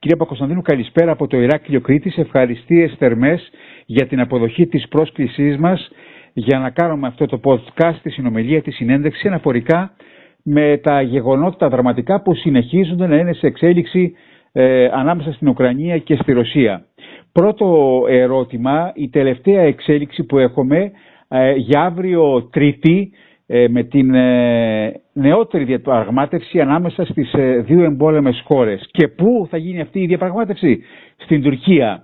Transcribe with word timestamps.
Κύριε 0.00 0.16
Πακοσταντίνου, 0.16 0.62
καλησπέρα 0.62 1.12
από 1.12 1.26
το 1.26 1.40
Ηράκλειο 1.40 1.80
Κρήτης. 1.80 2.16
Ευχαριστίες 2.18 2.94
θερμές 2.98 3.50
για 3.86 4.06
την 4.06 4.20
αποδοχή 4.20 4.66
της 4.66 4.88
πρόσκλησής 4.88 5.56
μας 5.56 5.90
για 6.32 6.58
να 6.58 6.70
κάνουμε 6.70 7.06
αυτό 7.06 7.26
το 7.26 7.40
podcast, 7.44 7.94
τη 8.02 8.10
συνομιλία, 8.10 8.62
τη 8.62 8.70
συνέντευξη 8.70 9.26
αναφορικά 9.28 9.92
με 10.42 10.80
τα 10.82 11.02
γεγονότα 11.02 11.68
δραματικά 11.68 12.22
που 12.22 12.34
συνεχίζονται 12.34 13.06
να 13.06 13.16
είναι 13.16 13.32
σε 13.32 13.46
εξέλιξη 13.46 14.12
ε, 14.52 14.88
ανάμεσα 14.92 15.32
στην 15.32 15.48
Ουκρανία 15.48 15.98
και 15.98 16.16
στη 16.16 16.32
Ρωσία. 16.32 16.84
Πρώτο 17.32 18.00
ερώτημα, 18.08 18.92
η 18.94 19.08
τελευταία 19.08 19.62
εξέλιξη 19.62 20.24
που 20.24 20.38
έχουμε 20.38 20.90
ε, 21.28 21.52
για 21.52 21.82
αύριο 21.82 22.48
Τρίτη 22.52 23.10
ε, 23.12 23.26
με 23.48 23.82
την 23.82 24.14
ε, 24.14 25.00
νεότερη 25.12 25.64
διαπραγμάτευση 25.64 26.60
ανάμεσα 26.60 27.04
στις 27.04 27.32
ε, 27.32 27.58
δύο 27.60 27.84
εμπόλεμες 27.84 28.42
χώρες. 28.44 28.88
Και 28.90 29.08
πού 29.08 29.46
θα 29.50 29.56
γίνει 29.56 29.80
αυτή 29.80 30.00
η 30.00 30.06
διαπραγμάτευση; 30.06 30.82
Στην 31.16 31.42
Τουρκία. 31.42 32.02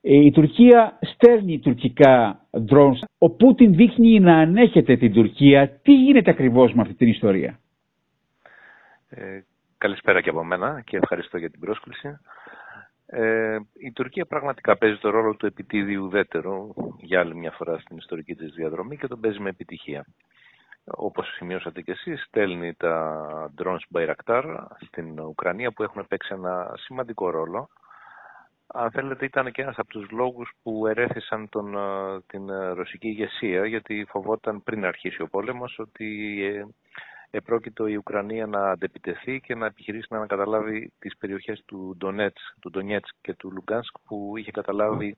Η 0.00 0.30
Τουρκία 0.30 0.98
στέλνει 1.00 1.58
τουρκικά 1.58 2.40
drones. 2.70 2.98
Ο 3.18 3.30
Πούτιν 3.30 3.74
δείχνει 3.74 4.20
να 4.20 4.36
ανέχεται 4.36 4.96
την 4.96 5.12
Τουρκία. 5.12 5.68
Τι 5.82 5.94
γίνεται 5.94 6.30
ακριβώς 6.30 6.72
με 6.72 6.82
αυτή 6.82 6.94
την 6.94 7.08
ιστορία; 7.08 7.58
Ε, 9.08 9.40
καλησπέρα 9.78 10.20
και 10.20 10.30
από 10.30 10.44
μένα 10.44 10.82
και 10.86 10.96
ευχαριστώ 10.96 11.38
για 11.38 11.50
την 11.50 11.60
πρόσκληση. 11.60 12.18
Ε, 13.06 13.58
η 13.78 13.92
Τουρκία 13.92 14.26
πραγματικά 14.26 14.76
παίζει 14.76 14.96
το 14.98 15.10
ρόλο 15.10 15.34
του 15.34 15.46
επιτίδιου 15.46 16.04
ουδέτερου 16.04 16.74
για 17.00 17.20
άλλη 17.20 17.36
μια 17.36 17.50
φορά 17.50 17.78
στην 17.78 17.96
ιστορική 17.96 18.34
της 18.34 18.52
διαδρομή 18.54 18.96
και 18.96 19.06
τον 19.06 19.20
παίζει 19.20 19.40
με 19.40 19.48
επιτυχία 19.48 20.04
όπως 20.90 21.34
σημειώσατε 21.34 21.80
και 21.80 21.92
εσείς, 21.92 22.22
στέλνει 22.22 22.74
τα 22.74 23.50
drones 23.58 23.96
Bayraktar 23.98 24.64
στην 24.86 25.20
Ουκρανία 25.20 25.72
που 25.72 25.82
έχουν 25.82 26.06
παίξει 26.08 26.34
ένα 26.34 26.74
σημαντικό 26.76 27.30
ρόλο. 27.30 27.68
Αν 28.66 28.90
θέλετε 28.90 29.24
ήταν 29.24 29.52
και 29.52 29.62
ένας 29.62 29.78
από 29.78 29.88
τους 29.88 30.10
λόγους 30.10 30.50
που 30.62 30.86
ερέθησαν 30.86 31.48
τον, 31.48 31.74
ε, 31.74 32.20
την 32.26 32.50
ρωσική 32.74 33.08
ηγεσία 33.08 33.66
γιατί 33.66 34.06
φοβόταν 34.08 34.62
πριν 34.62 34.84
αρχίσει 34.84 35.22
ο 35.22 35.28
πόλεμος 35.28 35.78
ότι 35.78 36.40
ε, 36.44 36.64
επρόκειτο 37.30 37.86
η 37.86 37.96
Ουκρανία 37.96 38.46
να 38.46 38.70
αντεπιτεθεί 38.70 39.40
και 39.40 39.54
να 39.54 39.66
επιχειρήσει 39.66 40.06
να 40.10 40.16
ανακαταλάβει 40.16 40.92
τις 40.98 41.16
περιοχές 41.16 41.62
του 41.66 41.94
Ντονέτς, 41.98 42.54
του 42.60 42.70
Ντονιέτσκ 42.70 43.14
και 43.20 43.34
του 43.34 43.52
Λουγκάνσκ 43.52 43.96
που 44.06 44.32
είχε 44.36 44.50
καταλάβει 44.50 45.16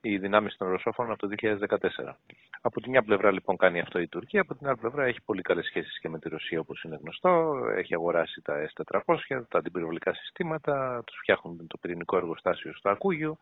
οι 0.00 0.18
δυνάμεις 0.18 0.56
των 0.56 0.68
Ρωσόφων 0.68 1.10
από 1.10 1.28
το 1.28 1.28
2014. 1.40 2.14
Από 2.60 2.80
τη 2.80 2.90
μια 2.90 3.02
πλευρά 3.02 3.30
λοιπόν 3.30 3.56
κάνει 3.56 3.80
αυτό 3.80 3.98
η 3.98 4.08
Τουρκία, 4.08 4.40
από 4.40 4.54
την 4.54 4.66
άλλη 4.66 4.76
πλευρά 4.76 5.04
έχει 5.04 5.22
πολύ 5.22 5.42
καλές 5.42 5.66
σχέσεις 5.66 5.98
και 6.00 6.08
με 6.08 6.18
τη 6.18 6.28
Ρωσία 6.28 6.60
όπως 6.60 6.82
είναι 6.82 6.98
γνωστό. 7.02 7.54
Έχει 7.76 7.94
αγοράσει 7.94 8.42
τα 8.42 8.70
S400, 8.74 9.42
τα 9.48 9.58
αντιπυροβολικά 9.58 10.14
συστήματα, 10.14 11.02
τους 11.06 11.18
φτιάχνουν 11.22 11.66
το 11.66 11.76
πυρηνικό 11.78 12.16
εργοστάσιο 12.16 12.74
στο 12.74 12.88
Ακούγιο, 12.88 13.36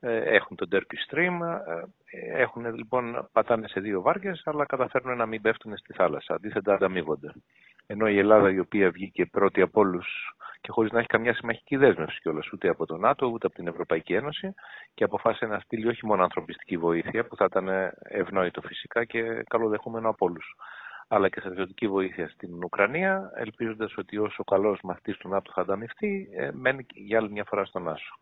ε, 0.00 0.16
έχουν 0.16 0.56
τον 0.56 0.68
Turkish 0.72 1.14
Stream, 1.14 1.58
ε, 2.04 2.42
έχουν 2.42 2.74
λοιπόν 2.74 3.28
πατάνε 3.32 3.68
σε 3.68 3.80
δύο 3.80 4.00
βάρκες 4.00 4.42
αλλά 4.44 4.66
καταφέρνουν 4.66 5.16
να 5.16 5.26
μην 5.26 5.40
πέφτουν 5.40 5.76
στη 5.76 5.92
θάλασσα, 5.92 6.34
αντίθετα 6.34 6.74
ανταμείβονται. 6.74 7.32
Ενώ 7.86 8.08
η 8.08 8.18
Ελλάδα 8.18 8.50
η 8.50 8.58
οποία 8.58 8.90
βγήκε 8.90 9.26
πρώτη 9.26 9.60
από 9.60 9.80
όλους 9.80 10.34
και 10.64 10.70
χωρίς 10.70 10.92
να 10.92 10.98
έχει 10.98 11.08
καμιά 11.08 11.34
συμμαχική 11.34 11.76
δέσμευση 11.76 12.20
κιόλας 12.20 12.52
ούτε 12.52 12.68
από 12.68 12.86
το 12.86 12.96
ΝΑΤΟ 12.96 13.26
ούτε 13.26 13.46
από 13.46 13.56
την 13.56 13.66
Ευρωπαϊκή 13.66 14.14
Ένωση 14.14 14.54
και 14.94 15.04
αποφάσισε 15.04 15.46
να 15.46 15.58
στείλει 15.58 15.88
όχι 15.88 16.06
μόνο 16.06 16.22
ανθρωπιστική 16.22 16.76
βοήθεια 16.76 17.24
που 17.26 17.36
θα 17.36 17.44
ήταν 17.44 17.68
ευνόητο 18.02 18.60
φυσικά 18.60 19.04
και 19.04 19.22
καλοδεχούμενο 19.48 20.08
από 20.08 20.26
όλους 20.26 20.56
αλλά 21.08 21.28
και 21.28 21.40
στρατιωτική 21.40 21.88
βοήθεια 21.88 22.28
στην 22.28 22.64
Ουκρανία, 22.64 23.30
ελπίζοντας 23.34 23.96
ότι 23.96 24.18
όσο 24.18 24.44
καλός 24.44 24.80
μαθητής 24.82 25.16
του 25.16 25.28
ΝΑΤΟ 25.28 25.50
θα 25.54 25.60
ανταμυφθεί, 25.60 26.28
ε, 26.36 26.50
μένει 26.52 26.86
για 26.94 27.18
άλλη 27.18 27.30
μια 27.30 27.44
φορά 27.44 27.64
στον 27.64 27.88
Άσο. 27.88 28.18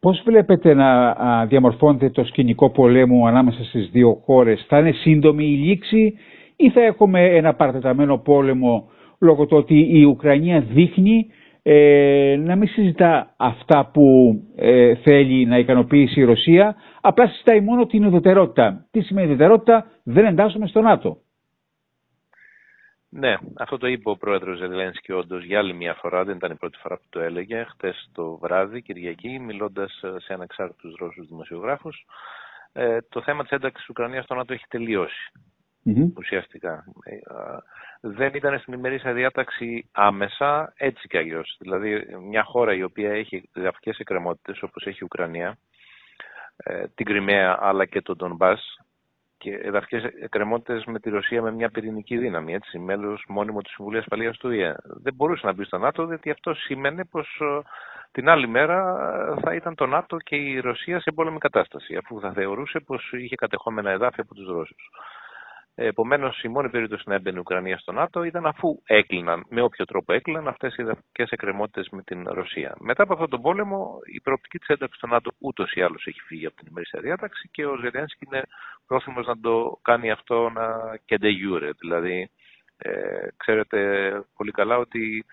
Πώς 0.00 0.22
βλέπετε 0.24 0.74
να 0.74 1.46
διαμορφώνεται 1.46 2.10
το 2.10 2.24
σκηνικό 2.24 2.70
πολέμου 2.70 3.26
ανάμεσα 3.26 3.64
στις 3.64 3.90
δύο 3.90 4.14
χώρες; 4.24 4.64
Θα 4.68 4.78
είναι 4.78 4.92
σύντομη 4.92 5.44
η 5.44 5.56
λήξη 5.56 6.14
ή 6.56 6.70
θα 6.70 6.80
έχουμε 6.80 7.24
ένα 7.24 7.54
παρατεταμένο 7.54 8.18
πόλεμο 8.18 8.90
λόγω 9.24 9.46
του 9.46 9.56
ότι 9.56 9.98
η 9.98 10.04
Ουκρανία 10.04 10.60
δείχνει 10.60 11.30
ε, 11.62 12.36
να 12.38 12.56
μην 12.56 12.68
συζητά 12.68 13.34
αυτά 13.36 13.90
που 13.92 14.34
ε, 14.56 14.94
θέλει 14.94 15.46
να 15.46 15.58
ικανοποιήσει 15.58 16.20
η 16.20 16.24
Ρωσία, 16.24 16.76
απλά 17.00 17.28
συζητάει 17.28 17.60
μόνο 17.60 17.86
την 17.86 18.04
ουδετερότητα. 18.04 18.86
Τι 18.90 19.00
σημαίνει 19.00 19.26
ουδετερότητα, 19.26 19.86
δεν 20.02 20.24
εντάσσουμε 20.24 20.66
στο 20.66 20.80
ΝΑΤΟ. 20.80 21.18
Ναι, 23.08 23.34
αυτό 23.58 23.78
το 23.78 23.86
είπε 23.86 24.10
ο 24.10 24.16
πρόεδρος 24.16 24.58
Ζελένσκι 24.58 25.12
όντως 25.12 25.44
για 25.44 25.58
άλλη 25.58 25.74
μια 25.74 25.94
φορά, 25.94 26.24
δεν 26.24 26.36
ήταν 26.36 26.50
η 26.50 26.54
πρώτη 26.54 26.78
φορά 26.78 26.96
που 26.96 27.06
το 27.08 27.20
έλεγε. 27.20 27.64
Χτες 27.68 28.10
το 28.12 28.38
βράδυ, 28.42 28.82
Κυριακή, 28.82 29.38
μιλώντας 29.38 30.00
σε 30.16 30.32
ανεξάρτητους 30.32 30.94
Ρώσους 30.98 31.26
δημοσιογράφους, 31.26 32.06
ε, 32.72 32.98
το 33.08 33.22
θέμα 33.22 33.42
της 33.42 33.50
ένταξης 33.50 33.80
της 33.80 33.88
Ουκρανίας 33.88 34.24
στο 34.24 34.34
ΝΑΤΟ 34.34 34.52
έχει 34.52 34.64
τελειώσει 34.68 35.32
mm-hmm. 35.86 36.12
ουσιαστικά. 36.16 36.84
Ε, 37.04 37.16
δεν 38.00 38.30
ήταν 38.34 38.58
στην 38.58 38.72
ημερήσια 38.72 39.12
διάταξη 39.12 39.88
άμεσα, 39.92 40.72
έτσι 40.76 41.08
κι 41.08 41.16
αλλιώς. 41.16 41.56
Δηλαδή, 41.60 42.06
μια 42.28 42.42
χώρα 42.42 42.74
η 42.74 42.82
οποία 42.82 43.10
έχει 43.12 43.48
γραφικές 43.54 43.98
εκκρεμότητες, 43.98 44.62
όπως 44.62 44.86
έχει 44.86 44.98
η 45.00 45.04
Ουκρανία, 45.04 45.58
ε, 46.56 46.84
την 46.94 47.06
Κρυμαία 47.06 47.58
αλλά 47.60 47.84
και 47.84 48.02
τον 48.02 48.16
Ντομπά, 48.16 48.54
και 49.44 49.60
εδαφικέ 49.62 50.12
εκκρεμότητες 50.20 50.84
με 50.84 51.00
τη 51.00 51.10
Ρωσία 51.10 51.42
με 51.42 51.52
μια 51.52 51.70
πυρηνική 51.70 52.18
δύναμη, 52.18 52.54
έτσι, 52.54 52.78
μέλος 52.78 53.24
μόνιμο 53.28 53.60
του 53.60 53.70
Συμβουλίου 53.70 54.00
Ασφαλεία 54.00 54.30
του 54.30 54.50
ΙΕ. 54.50 54.74
Δεν 54.84 55.14
μπορούσε 55.14 55.46
να 55.46 55.52
μπει 55.52 55.64
στο 55.64 55.78
ΝΑΤΟ, 55.78 56.06
διότι 56.06 56.30
αυτό 56.30 56.54
σήμαινε 56.54 57.04
πως 57.04 57.40
ε, 57.40 57.60
την 58.12 58.28
άλλη 58.28 58.48
μέρα 58.48 58.96
θα 59.42 59.54
ήταν 59.54 59.74
το 59.74 59.86
ΝΑΤΟ 59.86 60.16
και 60.16 60.36
η 60.36 60.60
Ρωσία 60.60 61.00
σε 61.00 61.12
πόλεμη 61.12 61.38
κατάσταση, 61.38 61.96
αφού 61.96 62.20
θα 62.20 62.32
θεωρούσε 62.32 62.80
πως 62.80 63.12
είχε 63.12 63.34
κατεχόμενα 63.34 63.90
εδάφη 63.90 64.20
από 64.20 64.34
τους 64.34 64.46
Ρώσους. 64.46 64.90
Επομένως, 65.76 66.42
η 66.42 66.48
μόνη 66.48 66.70
περίπτωση 66.70 67.02
να 67.06 67.14
έμπαινε 67.14 67.36
η 67.36 67.40
Ουκρανία 67.40 67.78
στο 67.78 67.92
ΝΑΤΟ 67.92 68.22
ήταν 68.22 68.46
αφού 68.46 68.80
έκλειναν, 68.84 69.44
με 69.48 69.62
όποιο 69.62 69.84
τρόπο 69.84 70.12
έκλειναν, 70.12 70.48
αυτές 70.48 70.76
οι 70.76 70.82
εδαφικέ 70.82 71.24
εκκρεμότητες 71.28 71.88
με 71.90 72.02
την 72.02 72.28
Ρωσία. 72.28 72.74
Μετά 72.80 73.02
από 73.02 73.12
αυτόν 73.12 73.30
τον 73.30 73.40
πόλεμο, 73.40 73.98
η 74.12 74.20
προοπτική 74.20 74.58
της 74.58 74.68
ένταξης 74.68 74.96
στο 74.96 75.06
ΝΑΤΟ 75.06 75.30
ούτως 75.38 75.72
ή 75.72 75.82
άλλως 75.82 76.06
έχει 76.06 76.20
φύγει 76.20 76.46
από 76.46 76.56
την 76.56 76.66
ημερήσια 76.70 77.00
διάταξη 77.00 77.48
και 77.52 77.66
ο 77.66 77.76
Ζελένσκι 77.76 78.24
είναι 78.26 78.42
πρόθυμος 78.86 79.26
να 79.26 79.40
το 79.40 79.78
κάνει 79.82 80.10
αυτό 80.10 80.50
να 80.50 80.96
και 81.04 81.18
de 81.20 81.26
jure. 81.26 81.70
Δηλαδή, 81.78 82.30
ε, 82.76 83.26
ξέρετε 83.36 84.10
πολύ 84.36 84.50
καλά 84.50 84.78
ότι 84.78 85.24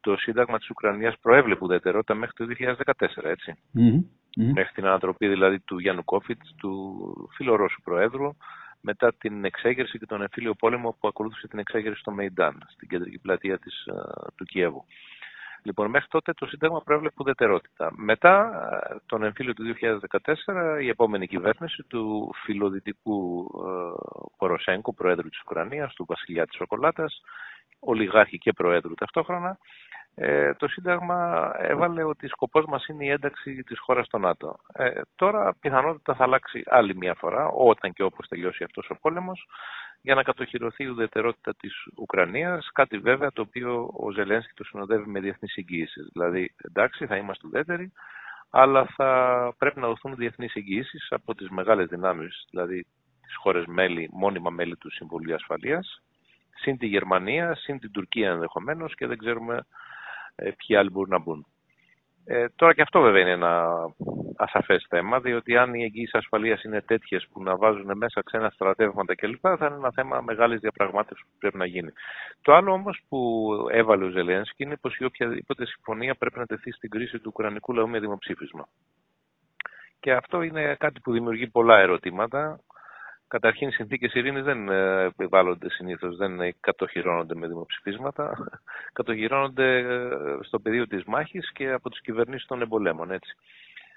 το 0.00 0.16
Σύνταγμα 0.16 0.58
της 0.58 0.70
Ουκρανίας 0.70 1.14
προέβλεπε 1.20 1.64
ουδετερότητα 1.64 2.14
μέχρι 2.14 2.34
το 2.36 2.44
2014, 2.44 3.24
έτσι. 3.24 3.54
Mm-hmm. 3.74 4.52
Μέχρι 4.54 4.72
την 4.74 4.86
ανατροπή 4.86 5.28
δηλαδή 5.28 5.60
του 5.60 5.78
Γιάννου 5.78 6.04
Κόφιτ, 6.04 6.40
του 6.56 7.30
φιλορώσου 7.36 7.82
Προέδρου, 7.82 8.36
μετά 8.82 9.14
την 9.18 9.44
εξέγερση 9.44 9.98
και 9.98 10.06
τον 10.06 10.20
εμφύλιο 10.20 10.54
πόλεμο 10.54 10.96
που 11.00 11.08
ακολούθησε 11.08 11.48
την 11.48 11.58
εξέγερση 11.58 12.00
στο 12.00 12.10
Μεϊντάν, 12.10 12.62
στην 12.68 12.88
κεντρική 12.88 13.18
πλατεία 13.18 13.58
της, 13.58 13.84
ε, 13.86 13.92
του 14.36 14.44
Κιέβου. 14.44 14.84
Λοιπόν, 15.64 15.90
μέχρι 15.90 16.08
τότε 16.08 16.32
το 16.32 16.46
Σύνταγμα 16.46 16.82
προέβλεπε 16.82 17.14
ουδετερότητα. 17.18 17.92
Μετά 17.96 18.50
ε, 18.90 18.96
τον 19.06 19.22
εμφύλιο 19.22 19.54
του 19.54 19.64
2014, 19.64 20.80
η 20.80 20.88
επόμενη 20.88 21.26
κυβέρνηση 21.26 21.82
του 21.82 22.30
φιλοδυτικού 22.44 23.50
ε, 23.54 24.30
Ποροσέγκου, 24.36 24.94
Προέδρου 24.94 25.28
της 25.28 25.40
Ουκρανίας, 25.40 25.94
του 25.94 26.04
Βασιλιά 26.08 26.46
της 26.46 26.56
Σοκολάτας, 26.56 27.22
ολιγάρχη 27.84 28.38
και 28.38 28.52
Προέδρου 28.52 28.94
ταυτόχρονα, 28.94 29.58
ε, 30.14 30.54
το 30.54 30.68
Σύνταγμα 30.68 31.50
έβαλε 31.58 32.04
ότι 32.04 32.28
σκοπός 32.28 32.64
μας 32.64 32.86
είναι 32.86 33.04
η 33.04 33.08
ένταξη 33.08 33.62
της 33.62 33.78
χώρας 33.78 34.06
στο 34.06 34.18
ΝΑΤΟ. 34.18 34.56
Ε, 34.72 35.00
τώρα 35.14 35.54
πιθανότητα 35.60 36.14
θα 36.14 36.24
αλλάξει 36.24 36.62
άλλη 36.66 36.96
μια 36.96 37.14
φορά, 37.14 37.46
όταν 37.46 37.92
και 37.92 38.02
όπως 38.02 38.28
τελειώσει 38.28 38.64
αυτός 38.64 38.90
ο 38.90 38.96
πόλεμος, 39.00 39.46
για 40.02 40.14
να 40.14 40.22
κατοχυρωθεί 40.22 40.84
η 40.84 40.86
ουδετερότητα 40.86 41.54
της 41.54 41.74
Ουκρανίας, 41.96 42.70
κάτι 42.72 42.98
βέβαια 42.98 43.32
το 43.32 43.42
οποίο 43.42 43.90
ο 43.92 44.10
Ζελένσκι 44.10 44.54
το 44.54 44.64
συνοδεύει 44.64 45.10
με 45.10 45.20
διεθνείς 45.20 45.56
εγγύησεις. 45.56 46.08
Δηλαδή, 46.12 46.54
εντάξει, 46.56 47.06
θα 47.06 47.16
είμαστε 47.16 47.46
ουδέτεροι, 47.46 47.92
αλλά 48.50 48.86
θα 48.96 49.54
πρέπει 49.58 49.80
να 49.80 49.86
δοθούν 49.86 50.14
διεθνείς 50.16 50.54
εγγύησεις 50.54 51.06
από 51.10 51.34
τις 51.34 51.48
μεγάλες 51.48 51.86
δυνάμεις, 51.86 52.46
δηλαδή 52.50 52.86
τις 53.22 53.36
χώρες 53.36 53.64
μέλη, 53.66 54.08
μόνιμα 54.12 54.50
μέλη 54.50 54.76
του 54.76 54.90
Συμβουλίου 54.90 55.34
Ασφαλείας, 55.34 56.02
συν 56.62 56.78
τη 56.78 56.86
Γερμανία, 56.86 57.54
συν 57.54 57.78
την 57.78 57.90
Τουρκία 57.90 58.30
ενδεχομένως 58.30 58.94
και 58.94 59.06
δεν 59.06 59.18
ξέρουμε 59.18 59.66
ε, 60.34 60.50
ποιοι 60.50 60.76
άλλοι 60.76 60.90
μπορούν 60.90 61.10
να 61.10 61.18
μπουν. 61.18 61.46
Ε, 62.24 62.46
τώρα 62.56 62.74
και 62.74 62.82
αυτό 62.82 63.00
βέβαια 63.00 63.20
είναι 63.20 63.30
ένα 63.30 63.66
ασαφές 64.36 64.86
θέμα, 64.88 65.20
διότι 65.20 65.56
αν 65.56 65.74
οι 65.74 65.82
εγγύησεις 65.82 66.14
ασφαλείας 66.14 66.62
είναι 66.62 66.80
τέτοιες 66.80 67.26
που 67.32 67.42
να 67.42 67.56
βάζουν 67.56 67.96
μέσα 67.96 68.22
ξένα 68.22 68.50
στρατεύματα 68.50 69.14
κλπ., 69.14 69.40
θα 69.40 69.66
είναι 69.66 69.74
ένα 69.74 69.90
θέμα 69.90 70.20
μεγάλης 70.20 70.60
διαπραγμάτευσης 70.60 71.26
που 71.26 71.38
πρέπει 71.38 71.56
να 71.56 71.66
γίνει. 71.66 71.92
Το 72.42 72.54
άλλο 72.54 72.72
όμως 72.72 73.00
που 73.08 73.50
έβαλε 73.70 74.04
ο 74.04 74.08
Ζελένσκι 74.08 74.62
είναι 74.62 74.76
πως 74.76 74.96
η 74.96 75.04
οποιαδήποτε 75.04 75.66
συμφωνία 75.66 76.14
πρέπει 76.14 76.38
να 76.38 76.46
τεθεί 76.46 76.70
στην 76.70 76.90
κρίση 76.90 77.18
του 77.18 77.32
Ουκρανικού 77.34 77.72
λαού 77.72 77.88
με 77.88 78.00
δημοψήφισμα. 78.00 78.68
Και 80.00 80.12
αυτό 80.12 80.42
είναι 80.42 80.76
κάτι 80.78 81.00
που 81.00 81.12
δημιουργεί 81.12 81.46
πολλά 81.46 81.78
ερωτήματα. 81.78 82.60
Καταρχήν, 83.32 83.68
οι 83.68 83.72
συνθήκες 83.72 84.14
ειρήνης 84.14 84.42
δεν 84.42 84.68
ε, 84.68 85.04
επιβάλλονται 85.04 85.70
συνήθως, 85.70 86.16
δεν 86.16 86.56
κατοχυρώνονται 86.60 87.34
με 87.34 87.46
δημοψηφίσματα. 87.46 88.36
Κατοχυρώνονται 88.98 89.76
ε, 89.76 90.10
στο 90.40 90.58
πεδίο 90.58 90.86
της 90.86 91.04
μάχης 91.04 91.52
και 91.52 91.70
από 91.70 91.90
τις 91.90 92.00
κυβερνήσεις 92.00 92.46
των 92.46 92.62
εμπολέμων. 92.62 93.10
Έτσι. 93.10 93.36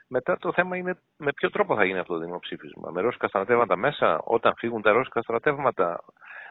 Μετά 0.07 0.37
το 0.37 0.53
θέμα 0.53 0.77
είναι 0.77 0.97
με 1.17 1.33
ποιο 1.33 1.49
τρόπο 1.49 1.75
θα 1.75 1.85
γίνει 1.85 1.99
αυτό 1.99 2.13
το 2.13 2.19
δημοψήφισμα. 2.19 2.91
Με 2.91 3.01
ρώσικα 3.01 3.27
στρατεύματα 3.27 3.75
μέσα, 3.75 4.21
όταν 4.23 4.53
φύγουν 4.57 4.81
τα 4.81 4.91
ρώσικα 4.91 5.21
στρατεύματα, 5.21 6.03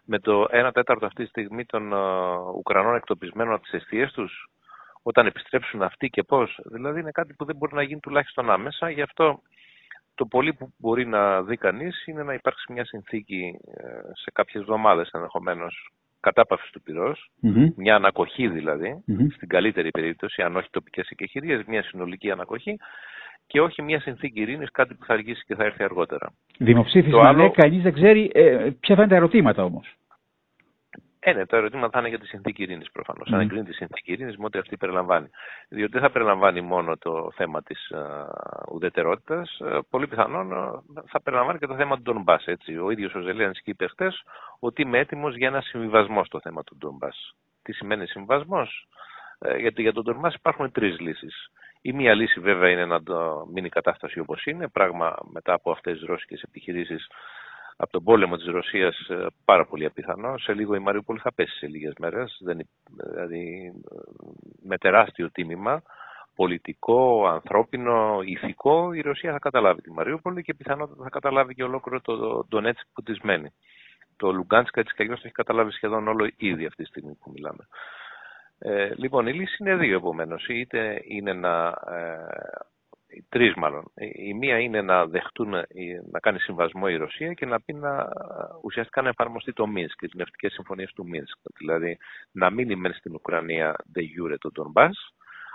με 0.04 0.18
το 0.18 0.46
1 0.50 0.70
τέταρτο 0.72 1.06
αυτή 1.06 1.22
τη 1.22 1.28
στιγμή 1.28 1.64
των 1.64 1.90
uh, 1.94 2.54
Ουκρανών 2.54 2.94
εκτοπισμένων 2.94 3.52
από 3.52 3.62
τις 3.62 3.72
αιστείες 3.72 4.12
τους, 4.12 4.48
όταν 5.02 5.26
επιστρέψουν 5.26 5.82
αυτοί 5.82 6.08
και 6.08 6.22
πώς. 6.22 6.60
Δηλαδή 6.64 7.00
είναι 7.00 7.10
κάτι 7.10 7.34
που 7.34 7.44
δεν 7.44 7.56
μπορεί 7.56 7.74
να 7.74 7.82
γίνει 7.82 8.00
τουλάχιστον 8.00 8.50
άμεσα. 8.50 8.90
Γι' 8.90 9.02
αυτό 9.02 9.40
το 10.14 10.26
πολύ 10.26 10.52
που 10.54 10.72
μπορεί 10.78 11.06
να 11.06 11.42
δει 11.42 11.56
κανείς 11.56 12.06
είναι 12.06 12.22
να 12.22 12.34
υπάρξει 12.34 12.72
μια 12.72 12.84
συνθήκη 12.84 13.58
ε, 13.76 13.84
σε 14.12 14.30
κάποιες 14.32 14.62
εβδομάδες 14.62 15.10
ενδεχομένως 15.12 15.90
κατάπαυσης 16.20 16.70
του 16.70 16.82
πυρός, 16.82 17.30
μια 17.76 17.94
ανακοχή 17.94 18.48
δηλαδή, 18.48 19.04
στην 19.34 19.48
καλύτερη 19.48 19.90
περίπτωση, 19.90 20.42
αν 20.42 20.56
όχι 20.56 20.68
τοπικές 20.70 21.08
εκεχηρίες, 21.08 21.64
μια 21.66 21.82
συνολική 21.82 22.30
ανακοχή 22.30 22.76
και 23.46 23.60
όχι 23.60 23.82
μια 23.82 24.00
συνθήκη 24.00 24.40
ειρήνης, 24.40 24.70
κάτι 24.70 24.94
που 24.94 25.04
θα 25.04 25.12
αργήσει 25.12 25.44
και 25.46 25.54
θα 25.54 25.64
έρθει 25.64 25.82
αργότερα. 25.82 26.32
Δημοψήφισμα, 26.58 27.28
άλλο... 27.28 27.42
ναι, 27.42 27.50
κανείς 27.50 27.82
δεν 27.82 27.92
ξέρει. 27.92 28.30
Ε, 28.34 28.70
ποια 28.80 28.94
θα 28.94 29.02
είναι 29.02 29.10
τα 29.10 29.16
ερωτήματα 29.16 29.64
όμως. 29.64 29.94
Ε, 31.26 31.32
ναι, 31.32 31.46
το 31.46 31.56
ερώτημα 31.56 31.88
θα 31.90 31.98
είναι 31.98 32.08
για 32.08 32.18
τη 32.18 32.26
συνθήκη 32.26 32.62
ειρήνης 32.62 32.90
προφανώς. 32.90 33.28
Mm. 33.30 33.34
Αν 33.34 33.40
εγκρίνει 33.40 33.64
τη 33.64 33.72
συνθήκη 33.72 34.12
ειρήνης 34.12 34.36
με 34.36 34.44
ό,τι 34.44 34.58
αυτή 34.58 34.76
περιλαμβάνει. 34.76 35.30
Διότι 35.68 35.92
δεν 35.92 36.00
θα 36.00 36.10
περιλαμβάνει 36.10 36.60
μόνο 36.60 36.96
το 36.96 37.30
θέμα 37.34 37.62
της 37.62 37.92
uh, 37.94 38.72
ουδετερότητας, 38.72 39.60
uh, 39.64 39.80
πολύ 39.90 40.06
πιθανόν 40.06 40.52
uh, 40.52 41.02
θα 41.06 41.22
περιλαμβάνει 41.22 41.58
και 41.58 41.66
το 41.66 41.74
θέμα 41.74 41.96
του 41.96 42.02
Ντομπά. 42.02 42.36
Ο 42.82 42.90
ίδιος 42.90 43.14
ο 43.14 43.20
Ζελένσκι 43.20 43.70
είπε 43.70 43.86
χθες 43.86 44.22
ότι 44.58 44.82
είμαι 44.82 44.98
έτοιμος 44.98 45.36
για 45.36 45.48
ένα 45.48 45.60
συμβιβασμό 45.60 46.24
στο 46.24 46.40
θέμα 46.40 46.64
του 46.64 46.76
Ντομπά. 46.76 47.08
Τι 47.62 47.72
σημαίνει 47.72 48.06
συμβιβασμός, 48.06 48.86
ε, 49.38 49.56
γιατί 49.56 49.82
για 49.82 49.92
τον 49.92 50.04
Ντομπά 50.04 50.28
υπάρχουν 50.34 50.72
τρεις 50.72 51.00
λύσεις. 51.00 51.50
Η 51.80 51.92
μία 51.92 52.14
λύση 52.14 52.40
βέβαια 52.40 52.70
είναι 52.70 52.86
να 52.86 53.02
το 53.02 53.46
μείνει 53.52 53.66
η 53.66 53.70
κατάσταση 53.70 54.18
όπως 54.18 54.44
είναι, 54.44 54.68
πράγμα 54.68 55.16
μετά 55.32 55.52
από 55.52 55.70
αυτές 55.70 55.98
τις 55.98 56.06
ρώσικες 56.06 56.42
επιχειρήσεις 56.42 57.06
από 57.76 57.92
τον 57.92 58.04
πόλεμο 58.04 58.36
της 58.36 58.46
Ρωσίας 58.46 58.98
ε, 59.08 59.26
πάρα 59.44 59.66
πολύ 59.66 59.84
απιθανό. 59.84 60.38
Σε 60.38 60.54
λίγο 60.54 60.74
η 60.74 60.78
Μαριούπολη 60.78 61.18
θα 61.18 61.32
πέσει 61.34 61.56
σε 61.56 61.66
λίγες 61.66 61.92
μέρες, 61.98 62.36
δηλαδή 62.38 63.72
ε, 63.90 63.98
με 64.62 64.78
τεράστιο 64.78 65.30
τίμημα, 65.30 65.82
πολιτικό, 66.34 67.26
ανθρώπινο, 67.26 68.20
ηθικό, 68.24 68.92
η 68.92 69.00
Ρωσία 69.00 69.32
θα 69.32 69.38
καταλάβει 69.38 69.80
τη 69.80 69.92
Μαριούπολη 69.92 70.42
και 70.42 70.54
πιθανότατα 70.54 71.02
θα 71.02 71.10
καταλάβει 71.10 71.54
και 71.54 71.64
ολόκληρο 71.64 72.00
το 72.00 72.46
Ντονέτσικ 72.48 72.86
που 72.92 73.02
της 73.02 73.20
μένει. 73.20 73.52
Το 74.16 74.32
Λουγκάντσκα 74.32 74.80
έτσι 74.80 74.94
κι 74.94 75.06
το 75.06 75.12
έχει 75.12 75.30
καταλάβει 75.30 75.70
σχεδόν 75.70 76.08
όλο 76.08 76.30
ήδη 76.36 76.66
αυτή 76.66 76.82
τη 76.82 76.88
στιγμή 76.88 77.14
που 77.14 77.30
μιλάμε. 77.30 77.66
Ε, 78.58 78.94
λοιπόν, 78.94 79.26
η 79.26 79.32
λύση 79.32 79.56
είναι 79.60 79.76
δύο 79.76 79.96
επομένως. 79.96 80.46
Είτε 80.48 81.02
είναι 81.08 81.32
να 81.32 81.66
ε, 81.68 82.26
τρεις 83.28 83.54
μάλλον. 83.54 83.92
Η 84.12 84.34
μία 84.34 84.58
είναι 84.58 84.82
να 84.82 85.06
δεχτούν 85.06 85.50
να 86.10 86.20
κάνει 86.20 86.38
συμβασμό 86.38 86.84
η 86.88 86.96
Ρωσία 86.96 87.32
και 87.32 87.46
να 87.46 87.60
πει 87.60 87.72
να 87.72 88.08
ουσιαστικά 88.62 89.02
να 89.02 89.08
εφαρμοστεί 89.08 89.52
το 89.52 89.66
Μίνσκ 89.66 89.98
και 89.98 90.08
τι 90.08 90.16
νευτικέ 90.16 90.48
συμφωνίες 90.48 90.92
του 90.92 91.06
Μίνσκ. 91.06 91.38
Δηλαδή 91.58 91.98
να 92.32 92.50
μείνει 92.50 92.76
μεν 92.76 92.92
στην 92.92 93.14
Ουκρανία 93.14 93.76
de 93.94 94.00
jure 94.00 94.34
το 94.38 94.50
Ντομπά, 94.50 94.88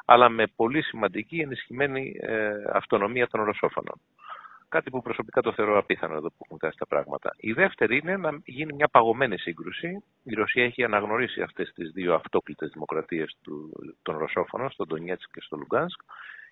αλλά 0.05 0.29
με 0.29 0.47
πολύ 0.55 0.81
σημαντική 0.81 1.39
ενισχυμένη 1.39 2.15
ε, 2.19 2.51
αυτονομία 2.73 3.27
των 3.27 3.43
Ρωσόφωνων. 3.43 4.01
Κάτι 4.69 4.89
που 4.89 5.01
προσωπικά 5.01 5.41
το 5.41 5.53
θεωρώ 5.53 5.77
απίθανο 5.77 6.15
εδώ 6.15 6.27
που 6.27 6.43
έχουν 6.45 6.57
φτάσει 6.57 6.77
τα 6.77 6.85
πράγματα. 6.85 7.35
Η 7.37 7.53
δεύτερη 7.53 7.97
είναι 7.97 8.17
να 8.17 8.39
γίνει 8.45 8.73
μια 8.73 8.87
παγωμένη 8.87 9.37
σύγκρουση. 9.37 10.03
Η 10.23 10.33
Ρωσία 10.33 10.63
έχει 10.63 10.83
αναγνωρίσει 10.83 11.41
αυτές 11.41 11.71
τις 11.73 11.91
δύο 11.91 12.13
αυτόκλητες 12.13 12.69
δημοκρατίες 12.69 13.37
των 14.01 14.17
Ρωσόφωνων, 14.17 14.71
στον 14.71 14.87
Ντονιέτσκ 14.87 15.31
και 15.31 15.41
στο 15.41 15.57
Λουγκάνσκ, 15.57 16.01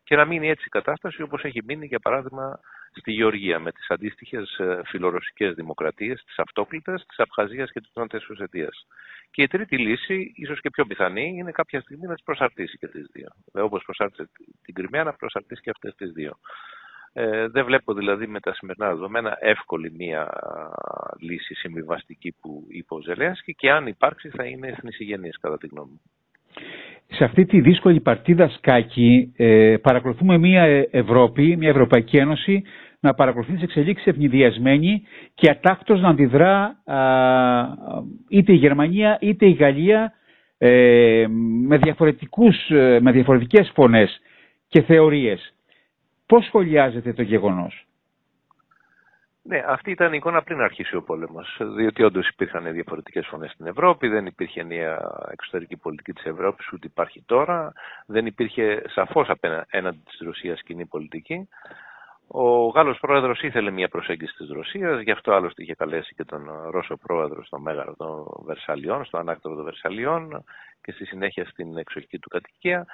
και 0.08 0.16
να 0.16 0.26
μείνει 0.26 0.50
έτσι 0.50 0.64
η 0.68 0.70
κατάσταση 0.70 1.22
όπως 1.22 1.44
έχει 1.44 1.64
μείνει 1.66 1.86
για 1.86 2.00
παράδειγμα 2.00 2.60
στη 2.92 3.12
Γεωργία 3.12 3.60
με 3.60 3.72
τις 3.72 3.90
αντίστοιχες 3.90 4.58
ε, 4.58 4.82
φιλορωσικές 4.86 5.54
δημοκρατίες, 5.54 6.24
τις 6.24 6.40
αυτόκλητες, 6.40 7.06
της 7.08 7.20
Απχαζίας 7.20 7.72
και 7.72 7.80
της 7.80 7.92
Νότιας 7.96 8.30
Ουσιατίας. 8.30 8.88
Και 9.32 9.42
η 9.42 9.48
τρίτη 9.48 9.78
λύση, 9.78 10.32
ίσως 10.36 10.62
και 10.62 10.70
πιο 10.70 10.86
πιθανή, 10.86 11.28
είναι 11.38 11.52
κάποια 11.52 11.82
στιγμή 11.82 12.08
να 12.08 12.14
τις 12.14 12.24
προσαρτήσει 12.24 12.78
και 12.78 12.88
τις 12.88 13.08
δύο. 13.12 13.28
Δηλαδή, 13.52 13.68
όπως 13.68 13.84
προσάρτησε 13.84 14.30
την 14.62 14.74
Κρυμαία, 14.74 15.04
να 15.04 15.14
προσαρτήσει 15.14 15.62
και 15.62 15.70
αυτές 15.70 15.96
τις 15.96 16.12
δύο. 16.12 16.38
Ε, 17.14 17.48
δεν 17.48 17.66
βλέπω 17.66 17.94
δηλαδή 17.94 18.28
με 18.28 18.40
τα 18.40 18.54
σημερινά 18.54 18.88
δεδομένα 18.88 19.38
εύκολη 19.40 19.92
μία 19.92 20.30
λύση 21.20 21.54
συμβιβαστική 21.54 22.36
που 22.42 22.66
είπε 22.70 22.94
ο 22.94 23.02
Ζελένσκι 23.02 23.56
και 23.56 23.72
αν 23.72 23.88
υπάρξει 23.88 24.30
θα 24.30 24.46
είναι 24.46 24.68
εθνισυγενής 24.68 25.38
κατά 25.40 25.58
τη 25.58 25.68
γνώμη 25.68 25.92
μου 25.92 26.02
σε 27.08 27.24
αυτή 27.24 27.46
τη 27.46 27.62
δύσκολη 27.62 28.00
παρτίδα 28.00 28.50
σκάκι 28.50 29.34
ε, 29.36 29.76
παρακολουθούμε 29.82 30.38
μια 30.38 30.64
ε, 30.64 30.88
Ευρώπη, 30.92 31.56
μια 31.58 31.70
Ευρωπαϊκή 31.70 32.18
Ένωση 32.18 32.64
να 33.00 33.14
παρακολουθεί 33.14 33.54
τις 33.54 33.62
εξελίξεις 33.64 34.08
ευνηδιασμένη 34.08 35.04
και 35.34 35.50
ατάκτως 35.50 36.02
να 36.02 36.10
αντιδρά 36.10 36.76
είτε 38.30 38.54
η 38.54 38.56
Γερμανία 38.56 39.18
είτε 39.22 39.46
η 39.46 39.52
Γαλλία 39.52 40.14
ε, 40.58 41.26
με, 41.68 41.78
διαφορετικούς, 41.78 42.70
ε, 42.70 43.00
με 43.02 43.12
διαφορετικές 43.12 43.72
φωνές 43.76 44.20
και 44.68 44.82
θεωρίες. 44.82 45.54
Πώς 46.26 46.46
σχολιάζεται 46.46 47.14
το 47.14 47.22
γεγονός; 47.22 47.87
Ναι, 49.48 49.64
αυτή 49.68 49.92
ήταν 49.92 50.14
η 50.14 50.18
εικόνα 50.18 50.42
πριν 50.44 50.62
αρχίσει 50.62 50.96
ο 50.96 51.02
πόλεμος. 51.02 51.58
Διότι 51.76 52.04
όντως 52.04 52.28
υπήρχαν 52.28 52.74
διαφορετικές 52.74 53.28
φωνές 53.28 53.52
στην 53.52 53.68
Ευρώπη, 53.68 54.08
δεν 54.08 54.26
υπήρχε 54.26 54.64
μια 54.64 55.02
εξωτερική 55.32 55.78
πολιτική 55.78 56.14
της 56.14 56.26
Ευρώπης, 56.26 56.72
ούτε 56.72 56.88
υπάρχει 56.88 57.24
τώρα. 57.26 57.74
Δεν 58.06 58.26
υπήρχε 58.26 58.84
σαφώς 58.88 59.32
έναντι 59.70 60.00
της 60.06 60.20
Ρωσίας 60.20 60.62
κοινή 60.62 60.86
πολιτική. 60.86 61.48
Ο 62.28 62.68
Γάλλος 62.68 63.00
πρόεδρος 63.00 63.42
ήθελε 63.42 63.72
μια 63.72 63.88
προσέγγιση 63.88 64.36
της 64.38 64.50
Ρωσίας, 64.50 65.02
γι' 65.02 65.12
αυτό 65.12 65.34
άλλωστε 65.34 65.64
είχε 65.64 65.74
καλέσει 65.74 66.14
και 66.16 66.24
τον 66.24 66.50
Ρώσο 66.70 66.98
πρόεδρο 66.98 67.46
στο 67.46 67.60
Μέγαρο 67.60 67.96
των 67.96 68.26
Βερσαλιών, 68.46 69.06
στο 69.06 69.18
ανάκτορο 69.18 69.56
των 69.56 69.64
Βερσαλιών 69.64 70.44
και 70.82 70.92
στη 70.92 71.06
συνέχεια 71.06 71.46
στην 71.46 71.78
εξοχική 71.78 72.20
του 72.20 72.30
κατοικία, 72.30 72.86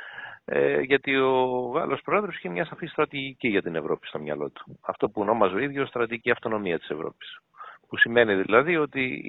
ε, 0.46 0.80
γιατί 0.80 1.16
ο 1.18 1.72
Γάλλος 1.74 2.02
πρόεδρος 2.02 2.36
είχε 2.36 2.50
μια 2.50 2.66
σαφή 2.66 2.86
στρατηγική 2.86 3.48
για 3.48 3.62
την 3.62 3.76
Ευρώπη 3.76 4.08
στο 4.08 4.20
μυαλό 4.20 4.50
του. 4.50 4.80
Αυτό 4.82 5.10
που 5.10 5.22
ονόμαζε 5.22 5.56
ο 5.56 5.60
ίδιος 5.60 5.88
στρατηγική 5.88 6.32
αυτονομία 6.32 6.80
της 6.80 6.90
Ευρώπης. 6.90 7.40
Που 7.88 7.98
σημαίνει 7.98 8.36
δηλαδή 8.36 8.78
ότι 8.78 9.22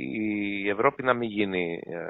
η 0.64 0.68
Ευρώπη 0.68 1.02
να 1.02 1.14
μην 1.14 1.28
γίνει 1.28 1.82
ε, 1.86 2.08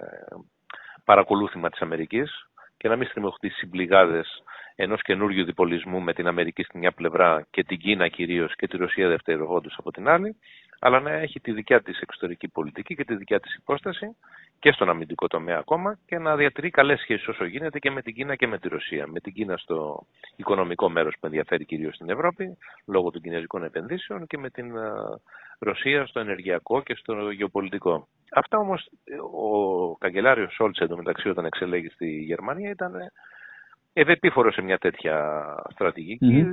παρακολούθημα 1.05 1.71
της 1.71 1.81
Αμερικής 1.81 2.49
και 2.77 2.89
να 2.89 2.97
μην 2.97 3.09
στριμωχτεί 3.09 3.49
στις 3.49 3.59
συμπληγάδες 3.59 4.43
ενός 4.77 5.03
καινούριου 5.03 5.45
διπολισμού 5.45 6.01
με 6.01 6.13
την 6.13 6.27
Αμερική 6.27 6.63
στην 6.63 6.81
μια 6.81 6.93
πλευρά 6.93 7.47
και 7.51 7.65
την 7.65 7.79
Κίνα 7.79 8.09
κυρίως 8.09 8.55
και 8.57 8.69
τη 8.69 8.77
Ρωσία 8.77 9.09
δευτερογόντως 9.09 9.75
από 9.79 9.91
την 9.91 10.09
άλλη, 10.09 10.37
αλλά 10.79 11.01
να 11.01 11.11
έχει 11.11 11.41
τη 11.41 11.53
δικιά 11.53 11.83
της 11.83 12.01
εξωτερική 12.01 12.49
πολιτική 12.49 12.95
και 12.95 13.05
τη 13.05 13.17
δικιά 13.17 13.41
της 13.41 13.55
υπόσταση 13.55 14.17
και 14.59 14.73
στον 14.73 14.89
αμυντικό 14.89 15.27
τομέα 15.27 15.59
ακόμα 15.59 15.99
και 16.07 16.19
να 16.19 16.37
διατηρεί 16.37 16.71
καλές 16.71 17.01
σχέσεις 17.01 17.29
όσο 17.29 17.45
γίνεται 17.45 17.79
και 17.79 17.91
με 17.91 18.03
την 18.03 18.15
Κίνα 18.15 18.35
και 18.35 18.47
με 18.47 18.59
τη 18.59 18.69
Ρωσία. 18.69 19.07
Με 19.07 19.21
την 19.21 19.33
Κίνα 19.33 19.57
στο 19.57 20.07
οικονομικό 20.37 20.89
μέρος 20.89 21.15
που 21.21 21.27
ενδιαφέρει 21.27 21.65
κυρίως 21.65 21.95
στην 21.95 22.11
Ευρώπη, 22.11 22.57
λόγω 22.87 23.11
των 23.11 23.21
κινέζικων 23.21 23.65
επενδύσεων 23.65 24.27
και 24.27 24.39
με 24.39 24.51
την 24.51 24.77
ε, 24.77 24.91
Ρωσία 25.59 26.07
στο 26.07 26.21
ενεργειακό 26.21 26.83
και 26.83 26.95
στο 26.95 27.31
γεωπολιτικό. 27.31 28.09
Αυτά 28.31 28.59
όμως 28.59 28.91
ο 29.33 29.97
καγκελάριος 29.97 30.55
Σόλτς 30.55 30.79
εντωμεταξύ 30.79 31.29
όταν 31.29 31.45
εξελέγει 31.45 31.89
στη 31.89 32.07
Γερμανία 32.07 32.71
ήταν 32.71 32.93
ευεπίφορο 33.95 34.53
σε 34.53 34.63
μια 34.63 34.79
τέτοια 34.79 35.45
στρατηγική, 35.71 36.47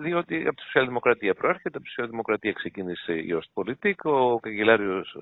διότι 0.00 0.46
από 0.46 0.56
τη 0.56 0.62
Σοσιαλδημοκρατία 0.62 1.34
προέρχεται, 1.34 1.76
από 1.76 1.80
τη 1.80 1.88
Σοσιαλδημοκρατία 1.88 2.52
ξεκίνησε 2.52 3.12
η 3.12 3.40
Ostpolitik, 3.40 3.94
ο 4.02 4.40
καγκελάριος 4.40 5.16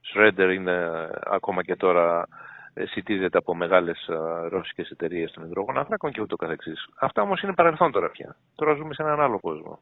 Σρέντερ 0.00 0.50
είναι 0.50 1.08
ακόμα 1.24 1.62
και 1.62 1.76
τώρα 1.76 2.28
σητίζεται 2.74 3.38
από 3.38 3.54
μεγάλες 3.54 4.10
ρώσικες 4.48 4.90
εταιρείες 4.90 5.32
των 5.32 5.44
υδρόγων 5.44 5.78
ανθράκων 5.78 6.12
και 6.12 6.20
ούτω 6.20 6.36
καθεξής. 6.36 6.88
Αυτά 7.00 7.22
όμως 7.22 7.42
είναι 7.42 7.54
παρελθόν 7.54 7.92
τώρα 7.92 8.10
πια. 8.10 8.36
Τώρα 8.54 8.74
ζούμε 8.74 8.94
σε 8.94 9.02
έναν 9.02 9.20
άλλο 9.20 9.40
κόσμο. 9.40 9.78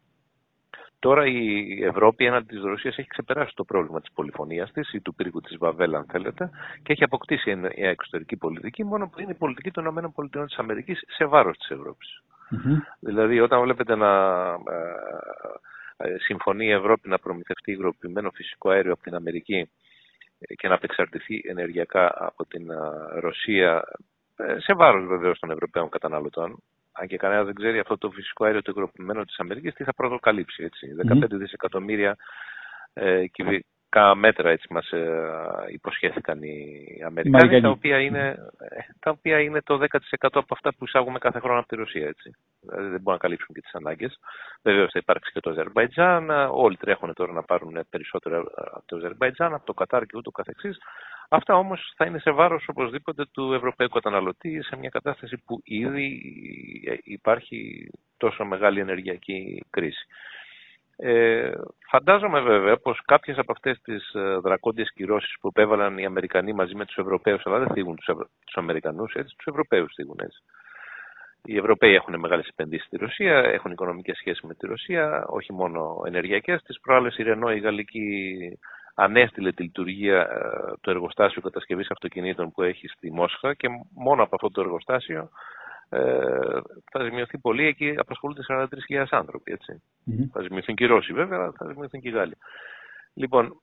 Τώρα 1.02 1.26
η 1.26 1.84
Ευρώπη 1.84 2.24
έναντι 2.24 2.46
της 2.46 2.62
Ρωσίας 2.62 2.98
έχει 2.98 3.08
ξεπεράσει 3.08 3.54
το 3.54 3.64
πρόβλημα 3.64 4.00
της 4.00 4.12
πολυφωνίας 4.12 4.72
της 4.72 4.92
ή 4.92 5.00
του 5.00 5.14
πύργου 5.14 5.40
της 5.40 5.56
Βαβέλ, 5.58 5.94
αν 5.94 6.06
θέλετε, 6.10 6.50
και 6.82 6.92
έχει 6.92 7.04
αποκτήσει 7.04 7.54
μια 7.54 7.70
εξωτερική 7.90 8.36
πολιτική, 8.36 8.84
μόνο 8.84 9.08
που 9.08 9.20
είναι 9.20 9.30
η 9.30 9.34
πολιτική 9.34 9.70
των 9.70 9.84
ΗΠΑ 9.86 10.46
σε 11.16 11.24
βάρος 11.24 11.56
της 11.58 11.70
Ευρώπης. 11.70 12.22
Δηλαδή, 13.00 13.40
όταν 13.40 13.62
βλέπετε 13.62 13.94
να 13.94 14.10
ε, 15.96 16.08
ε, 16.08 16.18
συμφωνεί 16.18 16.66
η 16.66 16.72
Ευρώπη 16.72 17.08
να 17.08 17.18
προμηθευτεί 17.18 17.72
υγροποιημένο 17.72 18.30
φυσικό 18.30 18.70
αέριο 18.70 18.92
από 18.92 19.02
την 19.02 19.14
Αμερική 19.14 19.70
και 20.56 20.68
να 20.68 20.74
απεξαρτηθεί 20.74 21.42
ενεργειακά 21.44 22.14
από 22.18 22.44
την 22.46 22.70
ε, 22.70 22.76
Ρωσία, 23.20 23.84
σε 24.56 24.74
βάρος 24.74 25.06
βεβαίως 25.06 25.38
των 25.38 25.50
Ευρωπαίων 25.50 25.88
καταναλωτών, 25.88 26.62
αν 26.92 27.06
και 27.06 27.16
κανένα 27.16 27.44
δεν 27.44 27.54
ξέρει 27.54 27.78
αυτό 27.78 27.98
το 27.98 28.10
φυσικό 28.10 28.44
αέριο 28.44 28.62
το 28.62 28.72
υγροποιημένο 28.76 29.24
της 29.24 29.38
Αμερικής 29.38 29.74
τι 29.74 29.84
θα 29.84 29.94
προκαλύψει. 29.94 30.64
Έτσι. 30.64 30.94
15 31.08 31.26
δισεκατομμύρια 31.30 32.16
ε, 32.92 33.26
κυβικά 33.92 34.14
μέτρα 34.14 34.50
έτσι 34.50 34.72
μας 34.72 34.90
ε, 34.90 35.08
υποσχέθηκαν 35.72 36.42
οι 36.42 37.02
Αμερικάνοι, 37.06 37.60
τα 37.60 37.68
οποία, 37.68 38.00
είναι, 38.00 38.36
ε, 38.58 38.80
τα 38.98 39.10
οποία 39.10 39.40
είναι 39.40 39.60
το 39.62 39.78
10% 39.78 39.86
από 40.20 40.54
αυτά 40.54 40.74
που 40.74 40.84
εισάγουμε 40.84 41.18
κάθε 41.18 41.38
χρόνο 41.38 41.58
από 41.58 41.68
τη 41.68 41.76
Ρωσία. 41.76 42.06
Έτσι. 42.06 42.34
Δηλαδή 42.60 42.88
δεν 42.88 43.00
μπορούν 43.00 43.12
να 43.12 43.18
καλύψουν 43.28 43.54
και 43.54 43.60
τις 43.60 43.74
ανάγκες. 43.74 44.18
Βεβαίως 44.62 44.90
θα 44.92 44.98
υπάρξει 44.98 45.32
και 45.32 45.40
το 45.40 45.50
Αζερβαϊτζάν, 45.50 46.30
όλοι 46.50 46.76
τρέχουν 46.76 47.14
τώρα 47.14 47.32
να 47.32 47.42
πάρουν 47.42 47.86
περισσότερο 47.90 48.44
από 48.54 48.86
το 48.86 48.96
Αζερβαϊτζάν, 48.96 49.54
από 49.54 49.66
το 49.66 49.74
Κατάρ 49.74 50.06
και 50.06 50.16
ούτω 50.16 50.30
καθεξής. 50.30 50.78
Αυτά 51.28 51.54
όμως 51.54 51.92
θα 51.96 52.04
είναι 52.04 52.18
σε 52.18 52.30
βάρος 52.30 52.64
οπωσδήποτε 52.68 53.24
του 53.32 53.52
Ευρωπαίου 53.52 53.88
καταναλωτή 53.88 54.62
σε 54.62 54.76
μια 54.76 54.88
κατάσταση 54.88 55.42
που 55.44 55.60
ήδη 55.64 56.22
υπάρχει 57.04 57.90
τόσο 58.16 58.44
μεγάλη 58.44 58.80
ενεργειακή 58.80 59.64
κρίση. 59.70 60.06
Ε, 60.96 61.52
φαντάζομαι 61.92 62.40
βέβαια 62.40 62.76
πως 62.76 63.00
κάποιες 63.04 63.38
από 63.38 63.52
αυτές 63.52 63.80
τις 63.80 64.12
ε, 64.14 64.36
δρακόντιες 64.42 64.92
κυρώσεις 64.92 65.36
που 65.40 65.48
επέβαλαν 65.48 65.98
οι 65.98 66.04
Αμερικανοί 66.04 66.52
μαζί 66.52 66.74
με 66.74 66.84
τους 66.84 66.96
Ευρωπαίους, 66.96 67.46
αλλά 67.46 67.58
δεν 67.58 67.68
θίγουν 67.72 67.96
τους, 67.96 68.06
Ευρω... 68.06 68.28
τους 68.46 68.56
Αμερικανούς, 68.56 69.14
έτσι, 69.14 69.34
τους 69.36 69.46
Ευρωπαίους 69.46 69.92
θίγουν 69.94 70.18
έτσι. 70.20 70.42
Οι 71.44 71.56
Ευρωπαίοι 71.56 71.94
έχουν 71.94 72.18
μεγάλες 72.18 72.48
επενδύσεις 72.48 72.86
στη 72.86 72.96
Ρωσία, 72.96 73.38
έχουν 73.38 73.70
οικονομικές 73.70 74.16
σχέσεις 74.16 74.42
με 74.42 74.54
τη 74.54 74.66
Ρωσία, 74.66 75.24
όχι 75.26 75.52
μόνο 75.52 76.02
ενεργειακές. 76.06 76.62
Τις 76.62 76.80
προάλλες 76.80 77.16
η 77.16 77.22
Ρενό, 77.22 77.52
η 77.52 77.58
γαλλική, 77.58 78.08
ανέστηλε 78.94 79.52
τη 79.52 79.62
λειτουργία 79.62 80.20
ε, 80.20 80.72
του 80.80 80.90
εργοστάσιου 80.90 81.42
κατασκευής 81.42 81.90
αυτοκινήτων 81.90 82.52
που 82.52 82.62
έχει 82.62 82.88
στη 82.88 83.12
Μόσχα 83.12 83.54
και 83.54 83.68
μόνο 83.94 84.22
από 84.22 84.34
αυτό 84.34 84.50
το 84.50 84.60
εργοστάσιο 84.60 85.30
ε, 85.94 86.60
θα 86.90 87.04
ζημιωθεί 87.04 87.38
πολύ. 87.38 87.66
Εκεί 87.66 87.94
απασχολούνται 87.96 88.42
43.000 88.48 89.04
άνθρωποι. 89.10 89.52
Έτσι. 89.52 89.82
Mm-hmm. 90.10 90.28
Θα 90.32 90.42
ζημιωθούν 90.42 90.74
και 90.74 90.84
οι 90.84 90.86
Ρώσοι 90.86 91.12
βέβαια, 91.12 91.52
θα 91.56 91.66
ζημιωθούν 91.66 92.00
και 92.00 92.08
οι 92.08 92.12
Γάλλοι. 92.12 92.36
Λοιπόν, 93.14 93.60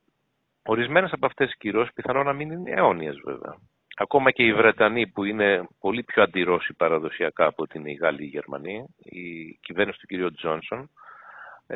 ορισμένες 0.64 1.12
από 1.12 1.26
αυτές 1.26 1.48
τις 1.48 1.58
κυρώσεις 1.58 1.94
πιθανόν 1.94 2.26
να 2.26 2.34
μην 2.34 2.52
είναι 2.52 2.72
αιώνιες 2.72 3.20
βέβαια. 3.26 3.56
Ακόμα 3.96 4.32
και 4.32 4.44
οι 4.44 4.54
Βρετανοί 4.54 5.08
που 5.08 5.24
είναι 5.24 5.68
πολύ 5.80 6.04
πιο 6.04 6.24
αντιρώσοι 6.24 6.74
παραδοσιακά 6.74 7.46
από 7.46 7.64
ότι 7.64 7.78
είναι 7.78 7.92
οι 7.92 7.94
Γάλλοι 8.02 8.22
ή 8.22 8.26
οι 8.26 8.30
Γερμανοί, 8.30 8.86
η 8.98 9.54
κυβέρνηση 9.62 10.00
του 10.00 10.08
κ. 10.08 10.34
Τζόνσον, 10.36 10.80
ε, 10.80 10.90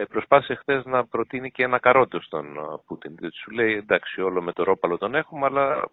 προσπάθησε 0.10 0.56
χθες 0.56 0.86
να 0.86 1.06
προτείνει 1.06 1.52
και 1.52 1.64
ένα 1.64 1.80
καρότο 1.80 2.20
στον 2.20 2.58
ε, 2.58 2.62
Πούτιν. 2.86 3.16
Διότι 3.16 3.36
σου 3.38 3.52
λέει 3.52 3.74
εντάξει, 3.74 4.22
όλο 4.22 4.42
με 4.42 4.54
το 4.54 4.64
ρόπαλο 4.64 4.98
τον 4.98 5.16
έχουμε, 5.16 5.46
αλλά 5.46 5.86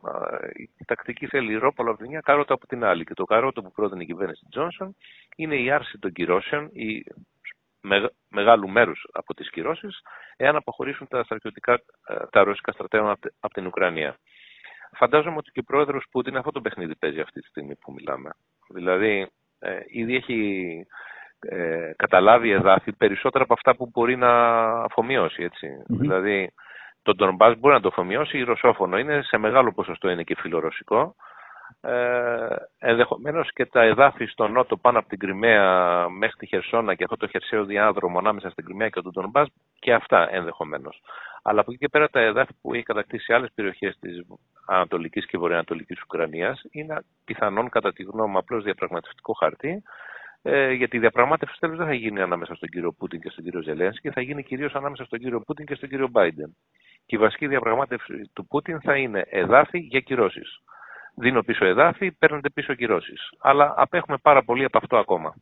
η 0.79 0.85
τακτική 0.85 1.27
θέλει 1.27 1.55
ρόπαλο 1.55 1.91
από 1.91 2.03
τη 2.03 2.09
μια, 2.09 2.21
καρότο 2.21 2.55
από 2.55 2.67
την 2.67 2.85
άλλη. 2.85 3.05
Και 3.05 3.15
το 3.15 3.25
καρότο 3.25 3.63
που 3.63 3.73
πρότεινε 3.73 4.03
η 4.03 4.07
κυβέρνηση 4.07 4.47
Τζόνσον 4.51 4.97
είναι 5.37 5.57
η 5.57 5.71
άρση 5.71 5.99
των 5.99 6.13
κυρώσεων, 6.13 6.69
η 6.73 7.05
μεγάλου 8.29 8.69
μέρους 8.69 9.07
από 9.13 9.35
τις 9.35 9.51
κυρώσεις, 9.51 10.01
εάν 10.37 10.57
αποχωρήσουν 10.57 11.09
τα 11.09 11.25
στρατιωτικά, 11.25 11.73
ε, 12.07 12.15
τα 12.31 12.45
ρωσικά 12.45 12.73
στρατεύματα 12.73 13.33
από 13.41 13.55
την 13.55 13.67
Ουκρανία. 13.67 14.19
Φαντάζομαι 14.93 15.37
ότι 15.37 15.51
και 15.51 15.61
ο 15.61 15.63
πρόεδρος 15.63 16.05
Πούτιν 16.11 16.37
αυτό 16.37 16.51
το 16.51 16.61
παιχνίδι 16.61 16.97
παίζει 16.97 17.21
αυτή 17.21 17.41
τη 17.41 17.47
στιγμή 17.47 17.75
που 17.77 17.93
μιλάμε. 17.93 18.31
Δηλαδή, 18.69 19.31
ε, 19.59 19.81
ήδη 19.87 20.15
έχει 20.15 20.87
ε, 21.41 21.93
καταλάβει 21.97 22.51
εδάφη 22.51 22.93
περισσότερα 22.93 23.45
από 23.45 23.53
αυτά 23.53 23.77
που 23.77 23.91
μπορεί 23.93 24.17
να 24.17 24.33
αφομοιώσει. 24.83 25.51
Δηλαδή, 25.87 26.53
το 27.03 27.15
Ντονμπάς 27.15 27.59
μπορεί 27.59 27.75
να 27.75 27.81
το 27.81 27.89
αφομοιώσει, 27.89 28.39
η 28.39 28.43
ρωσόφωνο 28.43 28.99
είναι 28.99 29.23
σε 29.23 29.37
μεγάλο 29.37 29.73
ποσοστό 29.73 30.11
είναι 30.11 30.23
και 30.23 30.37
φιλορωσικό. 30.39 31.15
Ε, 31.81 32.57
ενδεχομένως 32.79 33.53
και 33.53 33.67
τα 33.67 33.83
εδάφη 33.83 34.27
στο 34.27 34.49
νότο 34.49 34.77
πάνω 34.77 34.99
από 34.99 35.09
την 35.09 35.19
Κρυμαία 35.19 36.07
μέχρι 36.09 36.37
τη 36.37 36.47
Χερσόνα 36.47 36.95
και 36.95 37.05
αυτό 37.05 37.17
το 37.17 37.27
χερσαίο 37.27 37.65
διάδρομο 37.65 38.19
ανάμεσα 38.19 38.51
στην 38.51 38.65
Κρυμαία 38.65 38.89
και 38.89 39.01
τον 39.01 39.13
Ντονμπάς 39.13 39.49
και 39.79 39.93
αυτά 39.93 40.29
ενδεχομένως. 40.31 41.03
Αλλά 41.43 41.61
από 41.61 41.71
εκεί 41.71 41.81
και 41.81 41.89
πέρα 41.89 42.09
τα 42.09 42.21
εδάφη 42.21 42.53
που 42.61 42.75
έχει 42.75 42.83
κατακτήσει 42.83 43.25
σε 43.25 43.35
άλλες 43.35 43.51
περιοχές 43.55 43.99
της 44.01 44.23
Ανατολικής 44.67 45.27
και 45.27 45.39
Βορειοανατολικής 45.39 46.03
Ουκρανίας 46.03 46.63
είναι 46.71 47.03
πιθανόν 47.25 47.69
κατά 47.69 47.93
τη 47.93 48.03
γνώμη 48.03 48.37
απλώς 48.37 48.65
διαπραγματευτικό 48.65 49.33
χαρτί 49.33 49.83
ε, 50.43 50.73
γιατί 50.73 50.97
η 50.97 51.01
διαπραγμάτευση 51.01 51.57
τέλος 51.61 51.77
δεν 51.77 51.87
θα 51.87 51.95
γίνει 51.95 52.21
ανάμεσα 52.21 52.55
στον 52.55 52.69
κύριο 52.69 52.93
Πούτιν 52.93 53.21
και 53.21 53.29
στον 53.29 53.45
κύριο 53.45 53.63
Ζελένσκι, 53.63 54.11
θα 54.11 54.21
γίνει 54.21 54.43
κυρίως 54.43 54.75
ανάμεσα 54.75 55.05
στον 55.05 55.19
κύριο 55.19 55.41
Πούτιν 55.41 55.67
και 55.67 55.75
στον 55.75 55.89
κύριο 55.89 56.09
Μπάιντεν. 56.09 56.57
Και 57.07 57.17
η 57.17 57.19
βασική 57.19 57.47
διαπραγμάτευση 57.47 58.31
του 58.33 58.47
Πούτιν 58.47 58.81
θα 58.81 58.97
είναι 58.97 59.25
εδάφη 59.31 59.79
για 59.79 60.01
κυρώσεις. 60.01 60.59
Δίνω 61.15 61.43
πίσω 61.43 61.65
εδάφη, 61.65 62.13
παίρνετε 62.13 62.51
πίσω 62.51 62.75
κυρώσεις. 62.75 63.31
Αλλά 63.41 63.75
απέχουμε 63.77 64.17
πάρα 64.23 64.43
πολύ 64.43 64.65
από 64.65 64.79
αυτό 64.79 64.97
ακόμα. 64.97 65.35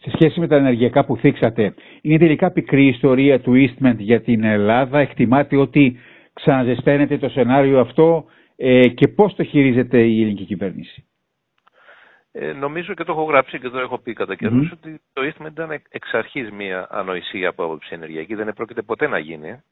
Σε 0.00 0.10
σχέση 0.14 0.40
με 0.40 0.46
τα 0.46 0.56
ενεργειακά 0.56 1.04
που 1.04 1.16
θίξατε, 1.16 1.74
είναι 2.00 2.18
τελικά 2.18 2.50
πικρή 2.50 2.84
η 2.84 2.88
ιστορία 2.88 3.40
του 3.40 3.52
Eastment 3.54 3.96
για 3.96 4.20
την 4.20 4.44
Ελλάδα. 4.44 4.98
Εκτιμάται 4.98 5.56
ότι 5.56 5.98
ξαναζεσταίνεται 6.32 7.18
το 7.18 7.28
σενάριο 7.28 7.80
αυτό 7.80 8.24
ε, 8.56 8.88
και 8.88 9.08
πώς 9.08 9.34
το 9.34 9.44
χειρίζεται 9.44 9.98
η 9.98 10.20
ελληνική 10.20 10.44
κυβέρνηση. 10.44 11.05
Ε, 12.38 12.52
νομίζω 12.52 12.94
και 12.94 13.04
το 13.04 13.12
έχω 13.12 13.22
γράψει 13.22 13.58
και 13.58 13.68
το 13.68 13.78
έχω 13.78 13.98
πει 13.98 14.12
κατά 14.12 14.34
καιρούς 14.34 14.70
ότι 14.72 15.00
το 15.12 15.24
ίστημα 15.24 15.48
ήταν 15.48 15.70
εξ 15.70 16.14
αρχής 16.14 16.50
μια 16.50 16.86
ανοησία 16.90 17.48
από 17.48 17.64
άποψη 17.64 17.94
ενεργειακή, 17.94 18.34
δεν 18.34 18.48
επρόκειται 18.48 18.82
ποτέ 18.82 19.06
να 19.06 19.18
γίνει. 19.18 19.62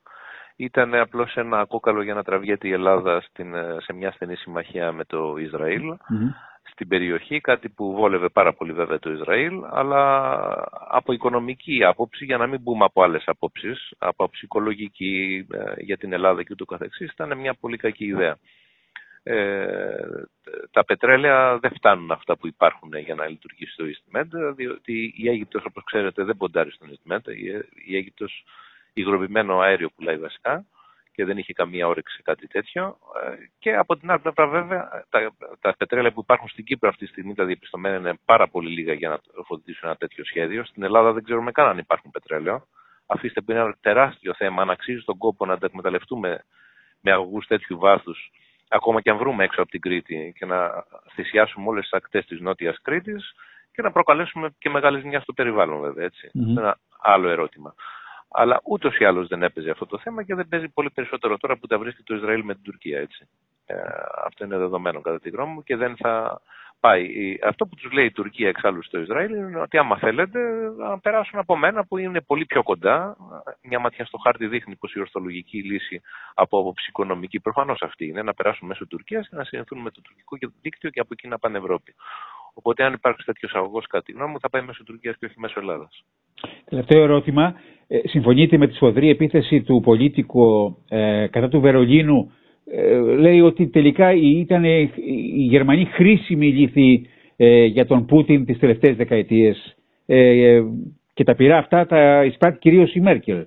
Ήταν 0.56 0.94
απλώς 0.94 1.34
ένα 1.36 1.64
κόκαλο 1.64 2.02
για 2.02 2.14
να 2.14 2.22
τραβιέται 2.22 2.68
η 2.68 2.72
Ελλάδα 2.72 3.20
στην, 3.20 3.54
ε, 3.54 3.76
σε 3.80 3.92
μια 3.92 4.10
στενή 4.12 4.36
συμμαχία 4.36 4.92
με 4.92 5.04
το 5.04 5.36
Ισραήλ 5.36 5.96
στην 6.70 6.88
περιοχή, 6.88 7.40
κάτι 7.40 7.68
που 7.68 7.92
βόλευε 7.92 8.28
πάρα 8.28 8.52
πολύ 8.52 8.72
βέβαια 8.72 8.98
το 8.98 9.10
Ισραήλ, 9.10 9.60
αλλά 9.70 10.42
από 10.88 11.12
οικονομική 11.12 11.84
άποψη, 11.84 12.24
για 12.24 12.36
να 12.36 12.46
μην 12.46 12.60
μπούμε 12.60 12.84
από 12.84 13.02
άλλες 13.02 13.22
απόψεις, 13.26 13.92
από 13.98 14.28
ψυχολογική 14.30 15.46
ε, 15.52 15.82
για 15.82 15.96
την 15.96 16.12
Ελλάδα 16.12 16.42
και 16.42 16.52
ούτω 16.52 16.64
καθεξής, 16.64 17.12
ήταν 17.12 17.38
μια 17.38 17.54
πολύ 17.60 17.76
κακή 17.76 18.04
ιδέα. 18.04 18.36
Ε, 19.26 19.96
τα 20.70 20.84
πετρέλαια 20.84 21.58
δεν 21.58 21.70
φτάνουν 21.74 22.10
αυτά 22.10 22.36
που 22.36 22.46
υπάρχουν 22.46 22.94
για 22.98 23.14
να 23.14 23.28
λειτουργήσει 23.28 23.76
το 23.76 23.84
EastMed, 23.84 24.54
διότι 24.54 25.14
η 25.16 25.28
Αίγυπτος, 25.28 25.64
όπως 25.64 25.84
ξέρετε, 25.84 26.24
δεν 26.24 26.36
ποντάρει 26.36 26.70
στον 26.70 26.88
EastMed. 26.90 27.28
Η 27.86 27.96
Αίγυπτος 27.96 28.44
υγροποιημένο 28.92 29.60
αέριο 29.60 29.90
πουλάει 29.90 30.18
βασικά 30.18 30.66
και 31.14 31.24
δεν 31.24 31.38
είχε 31.38 31.52
καμία 31.52 31.86
όρεξη 31.86 32.16
σε 32.16 32.22
κάτι 32.22 32.46
τέτοιο. 32.46 32.98
Ε, 33.24 33.34
και 33.58 33.74
από 33.76 33.96
την 33.96 34.10
άλλη 34.10 34.20
πλευρά, 34.20 34.46
βέβαια, 34.46 35.04
τα, 35.08 35.32
τα 35.60 35.74
πετρέλαια 35.76 36.12
που 36.12 36.20
υπάρχουν 36.20 36.48
στην 36.48 36.64
Κύπρο 36.64 36.88
αυτή 36.88 37.04
τη 37.04 37.10
στιγμή, 37.10 37.34
τα 37.34 37.44
διαπιστωμένα 37.44 37.96
είναι 37.96 38.18
πάρα 38.24 38.48
πολύ 38.48 38.70
λίγα 38.70 38.92
για 38.92 39.08
να 39.08 39.20
φωτίσουν 39.44 39.88
ένα 39.88 39.96
τέτοιο 39.96 40.24
σχέδιο. 40.24 40.64
Στην 40.64 40.82
Ελλάδα 40.82 41.12
δεν 41.12 41.24
ξέρουμε 41.24 41.52
καν 41.52 41.66
αν 41.68 41.78
υπάρχουν 41.78 42.10
πετρέλαιο. 42.10 42.66
Αφήστε 43.06 43.40
που 43.40 43.50
είναι 43.50 43.60
ένα 43.60 43.76
τεράστιο 43.80 44.34
θέμα, 44.34 44.62
αν 44.62 44.70
αξίζει 44.70 45.04
τον 45.04 45.18
κόπο 45.18 45.46
να 45.46 45.58
τα 45.58 45.66
εκμεταλλευτούμε 45.66 46.44
με 47.00 47.12
αγωγούς 47.12 47.46
τέτοιου 47.46 47.78
βάθους 47.78 48.30
ακόμα 48.74 49.00
και 49.00 49.10
αν 49.10 49.16
βρούμε 49.16 49.44
έξω 49.44 49.62
από 49.62 49.70
την 49.70 49.80
Κρήτη 49.80 50.34
και 50.38 50.46
να 50.46 50.84
θυσιάσουμε 51.14 51.68
όλες 51.68 51.82
τις 51.82 51.92
ακτές 51.92 52.26
της 52.26 52.40
Νότιας 52.40 52.80
Κρήτης 52.82 53.34
και 53.72 53.82
να 53.82 53.92
προκαλέσουμε 53.92 54.54
και 54.58 54.70
μεγάλη 54.70 55.00
ζημιά 55.00 55.20
στο 55.20 55.32
περιβάλλον 55.32 55.80
βέβαια, 55.80 56.04
έτσι. 56.04 56.30
Mm-hmm. 56.34 56.58
Ένα 56.58 56.78
άλλο 56.98 57.28
ερώτημα. 57.28 57.74
Αλλά 58.30 58.60
ούτως 58.64 58.98
ή 58.98 59.04
άλλως 59.04 59.28
δεν 59.28 59.42
έπαιζε 59.42 59.70
αυτό 59.70 59.86
το 59.86 59.98
θέμα 59.98 60.22
και 60.22 60.34
δεν 60.34 60.48
παίζει 60.48 60.68
πολύ 60.68 60.90
περισσότερο 60.90 61.36
τώρα 61.36 61.56
που 61.56 61.66
τα 61.66 61.78
βρίσκει 61.78 62.02
το 62.02 62.14
Ισραήλ 62.14 62.44
με 62.44 62.54
την 62.54 62.62
Τουρκία. 62.62 63.00
Έτσι. 63.00 63.28
Ε, 63.66 63.74
αυτό 64.24 64.44
είναι 64.44 64.58
δεδομένο 64.58 65.00
κατά 65.00 65.20
τη 65.20 65.30
γνώμη 65.30 65.52
μου 65.52 65.62
και 65.62 65.76
δεν 65.76 65.96
θα 65.96 66.40
πάει. 66.80 67.06
Αυτό 67.46 67.66
που 67.66 67.74
τους 67.74 67.92
λέει 67.92 68.04
η 68.04 68.10
Τουρκία 68.10 68.48
εξάλλου 68.48 68.82
στο 68.82 68.98
Ισραήλ 68.98 69.34
είναι 69.34 69.60
ότι 69.60 69.78
άμα 69.78 69.96
θέλετε 69.98 70.38
να 70.78 70.98
περάσουν 70.98 71.38
από 71.38 71.56
μένα 71.56 71.86
που 71.86 71.98
είναι 71.98 72.20
πολύ 72.20 72.44
πιο 72.46 72.62
κοντά. 72.62 73.16
Μια 73.62 73.78
ματιά 73.78 74.04
στο 74.04 74.18
χάρτη 74.18 74.46
δείχνει 74.46 74.76
πως 74.76 74.94
η 74.94 75.00
ορθολογική 75.00 75.62
λύση 75.62 76.00
από 76.34 76.58
άποψη 76.58 76.86
οικονομική 76.88 77.40
προφανώς 77.40 77.82
αυτή 77.82 78.06
είναι 78.06 78.22
να 78.22 78.34
περάσουν 78.34 78.68
μέσω 78.68 78.86
Τουρκίας 78.86 79.28
και 79.28 79.36
να 79.36 79.44
συνεχθούν 79.44 79.78
με 79.78 79.90
το 79.90 80.00
τουρκικό 80.00 80.36
δίκτυο 80.62 80.90
και 80.90 81.00
από 81.00 81.08
εκεί 81.12 81.28
να 81.28 81.38
πάνε 81.38 81.58
Ευρώπη. 81.58 81.94
Οπότε, 82.54 82.84
αν 82.84 82.92
υπάρξει 82.92 83.26
τέτοιος 83.26 83.52
αγωγός 83.54 83.86
κατά 83.86 84.04
τη 84.04 84.12
γνώμη 84.12 84.30
μου, 84.30 84.40
θα 84.40 84.50
πάει 84.50 84.62
μέσω 84.62 84.84
Τουρκίας 84.84 85.16
και 85.18 85.26
όχι 85.26 85.40
μέσω 85.40 85.60
Ελλάδας. 85.60 86.04
Τελευταίο 86.64 87.02
ερώτημα. 87.02 87.54
Ε, 87.86 88.08
συμφωνείτε 88.08 88.56
με 88.56 88.66
τη 88.66 88.74
σφοδρή 88.74 89.08
επίθεση 89.08 89.62
του 89.62 89.80
πολίτικου 89.84 90.76
ε, 90.88 91.26
κατά 91.30 91.48
του 91.48 91.60
Βερολίνου 91.60 92.18
ε, 92.20 92.42
λέει 93.18 93.40
ότι 93.40 93.68
τελικά 93.68 94.12
ήταν 94.12 94.64
οι 94.64 95.46
Γερμανοί 95.48 95.84
χρήσιμοι 95.84 96.52
λύθοι 96.52 97.08
ε, 97.36 97.64
για 97.64 97.86
τον 97.86 98.06
Πούτιν 98.06 98.44
τις 98.44 98.58
τελευταίες 98.58 98.96
δεκαετίες 98.96 99.76
ε, 100.06 100.62
και 101.14 101.24
τα 101.24 101.34
πειρά 101.34 101.58
αυτά 101.58 101.86
τα 101.86 102.24
εισπράττει 102.24 102.58
κυρίως 102.58 102.94
η 102.94 103.00
Μέρκελ. 103.00 103.46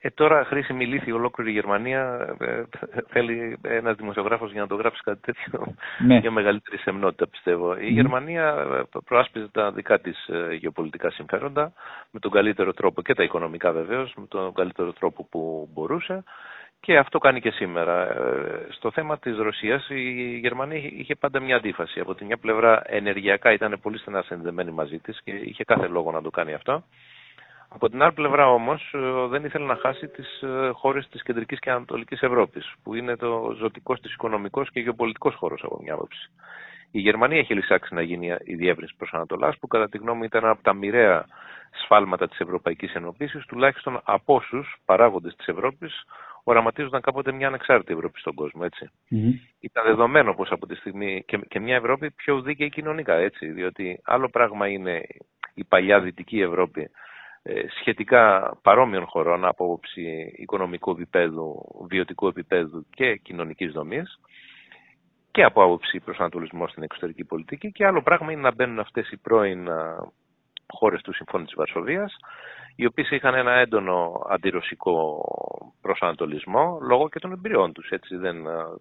Ε, 0.00 0.10
τώρα 0.10 0.44
χρήσιμη 0.44 0.86
λύθη 0.86 1.12
ολόκληρη 1.12 1.50
η 1.50 1.52
Γερμανία 1.52 2.34
θέλει 3.08 3.58
ένας 3.62 3.96
δημοσιογράφος 3.96 4.52
για 4.52 4.60
να 4.60 4.66
το 4.66 4.74
γράψει 4.74 5.02
κάτι 5.04 5.20
τέτοιο 5.20 5.74
ναι. 6.06 6.18
για 6.18 6.30
μεγαλύτερη 6.30 6.76
σεμνότητα 6.76 7.28
πιστεύω. 7.28 7.76
Η 7.76 7.90
Γερμανία 7.90 8.66
προάσπιζε 9.04 9.48
τα 9.52 9.72
δικά 9.72 10.00
της 10.00 10.30
γεωπολιτικά 10.60 11.10
συμφέροντα 11.10 11.72
με 12.10 12.20
τον 12.20 12.30
καλύτερο 12.30 12.72
τρόπο 12.72 13.02
και 13.02 13.14
τα 13.14 13.22
οικονομικά 13.22 13.72
βεβαίως 13.72 14.14
με 14.16 14.26
τον 14.26 14.54
καλύτερο 14.54 14.92
τρόπο 14.92 15.26
που 15.30 15.68
μπορούσε 15.72 16.24
και 16.80 16.98
αυτό 16.98 17.18
κάνει 17.18 17.40
και 17.40 17.50
σήμερα. 17.50 18.10
Ε, 18.10 18.66
στο 18.68 18.90
θέμα 18.90 19.18
της 19.18 19.36
Ρωσίας 19.36 19.88
η 19.88 20.38
Γερμανία 20.38 20.78
είχε 20.78 21.14
πάντα 21.14 21.40
μια 21.40 21.56
αντίφαση. 21.56 22.00
Από 22.00 22.14
τη 22.14 22.24
μια 22.24 22.36
πλευρά 22.36 22.82
ενεργειακά 22.86 23.52
ήταν 23.52 23.78
πολύ 23.82 23.98
στενά 23.98 24.22
συνδεμένη 24.22 24.70
μαζί 24.70 24.98
της 24.98 25.20
και 25.24 25.30
είχε 25.30 25.64
κάθε 25.64 25.86
λόγο 25.86 26.12
να 26.12 26.22
το 26.22 26.30
κάνει 26.30 26.54
αυτό. 26.54 26.82
Από 27.68 27.88
την 27.88 28.02
άλλη 28.02 28.12
πλευρά 28.12 28.48
όμως 28.48 28.94
δεν 29.28 29.44
ήθελε 29.44 29.64
να 29.66 29.76
χάσει 29.76 30.08
τις 30.08 30.44
χώρες 30.72 31.08
της 31.08 31.22
κεντρικής 31.22 31.58
και 31.58 31.70
ανατολικής 31.70 32.20
Ευρώπης, 32.22 32.74
που 32.82 32.94
είναι 32.94 33.16
το 33.16 33.54
ζωτικός 33.58 34.00
της 34.00 34.12
οικονομικός 34.12 34.70
και 34.70 34.80
γεωπολιτικός 34.80 35.34
χώρος 35.34 35.62
από 35.64 35.78
μια 35.82 35.94
άποψη. 35.94 36.30
Η 36.90 37.00
Γερμανία 37.00 37.38
έχει 37.38 37.54
λησάξει 37.54 37.94
να 37.94 38.02
γίνει 38.02 38.36
η 38.44 38.54
διεύρυνση 38.54 38.94
προς 38.96 39.12
Ανατολάς, 39.12 39.58
που 39.58 39.66
κατά 39.66 39.88
τη 39.88 39.98
γνώμη 39.98 40.24
ήταν 40.24 40.44
από 40.44 40.62
τα 40.62 40.72
μοιραία 40.72 41.26
σφάλματα 41.82 42.28
της 42.28 42.38
Ευρωπαϊκής 42.38 42.94
Ενωπήσης, 42.94 43.46
τουλάχιστον 43.46 44.00
από 44.04 44.34
όσους 44.34 44.76
παράγοντες 44.84 45.36
της 45.36 45.46
Ευρώπης 45.46 46.04
οραματίζονταν 46.48 47.00
κάποτε 47.00 47.32
μια 47.32 47.46
ανεξάρτητη 47.46 47.92
Ευρώπη 47.92 48.20
στον 48.20 48.34
κόσμο. 48.34 48.62
Έτσι. 48.64 48.90
Ήταν 49.60 49.84
δεδομένο 49.84 50.34
πως 50.34 50.50
από 50.50 50.66
τη 50.66 50.74
στιγμή 50.74 51.24
και, 51.26 51.38
και 51.48 51.60
μια 51.60 51.76
Ευρώπη 51.76 52.10
πιο 52.10 52.40
δίκαιη 52.40 52.68
κοινωνικά, 52.68 53.14
έτσι, 53.14 53.46
διότι 53.46 54.00
άλλο 54.04 54.28
πράγμα 54.28 54.68
είναι 54.68 55.06
η 55.54 55.64
παλιά 55.64 56.00
Δυτική 56.00 56.40
Ευρώπη 56.40 56.90
ε, 57.42 57.62
σχετικά 57.80 58.52
παρόμοιων 58.62 59.06
χωρών 59.06 59.44
από 59.44 59.72
όψη 59.72 60.32
οικονομικού 60.36 60.90
επίπεδου, 60.90 61.64
βιωτικού 61.88 62.26
επίπεδου 62.26 62.86
και 62.90 63.16
κοινωνικής 63.16 63.72
δομής 63.72 64.20
και 65.30 65.42
από 65.42 65.62
άποψη 65.62 66.00
προσανατολισμό 66.00 66.68
στην 66.68 66.82
εξωτερική 66.82 67.24
πολιτική 67.24 67.72
και 67.72 67.86
άλλο 67.86 68.02
πράγμα 68.02 68.32
είναι 68.32 68.40
να 68.40 68.54
μπαίνουν 68.54 68.78
αυτές 68.78 69.10
οι 69.10 69.16
πρώην 69.16 69.68
χώρες 70.66 71.02
του 71.02 71.14
Συμφώνου 71.14 71.44
της 71.44 71.54
Βαρσοβίας 71.54 72.16
οι 72.80 72.86
οποίες 72.86 73.10
είχαν 73.10 73.34
ένα 73.34 73.52
έντονο 73.52 74.26
αντιρωσικό 74.28 75.24
προσανατολισμό 75.80 76.78
λόγω 76.82 77.08
και 77.08 77.18
των 77.18 77.32
εμπειριών 77.32 77.72
τους, 77.72 77.88
έτσι 77.90 78.16
δεν 78.16 78.36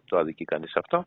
το 0.05 0.17
αδικεί 0.17 0.45
κανείς 0.45 0.75
αυτό. 0.75 1.05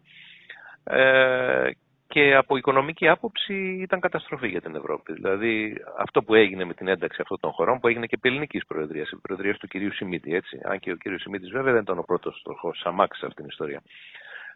Ε, 0.85 1.71
και 2.07 2.35
από 2.35 2.57
οικονομική 2.57 3.09
άποψη 3.09 3.55
ήταν 3.81 4.01
καταστροφή 4.01 4.49
για 4.49 4.61
την 4.61 4.75
Ευρώπη. 4.75 5.13
Δηλαδή 5.13 5.77
αυτό 5.99 6.23
που 6.23 6.35
έγινε 6.35 6.65
με 6.65 6.75
την 6.75 6.89
ένταξη 6.89 7.19
αυτών 7.23 7.41
των 7.41 7.51
χωρών, 7.51 7.79
που 7.79 7.89
έγινε 7.89 8.07
και 8.07 8.15
επί 8.15 8.29
ελληνική 8.29 8.61
προεδρίας, 8.67 9.11
επί 9.11 9.21
προεδρία 9.21 9.55
του 9.55 9.69
κυρίου 9.69 9.93
Σιμίτη. 9.93 10.35
Έτσι. 10.35 10.61
Αν 10.65 10.79
και 10.79 10.93
ο 10.93 10.97
κύριος 10.97 11.21
Σιμίτης 11.21 11.51
βέβαια 11.51 11.73
δεν 11.73 11.83
ήταν 11.83 11.99
ο 11.99 12.03
πρώτος 12.03 12.43
τροχό, 12.45 12.73
αμάξι 12.85 13.21
σε 13.21 13.27
αυτήν 13.27 13.43
την 13.43 13.51
ιστορία. 13.51 13.83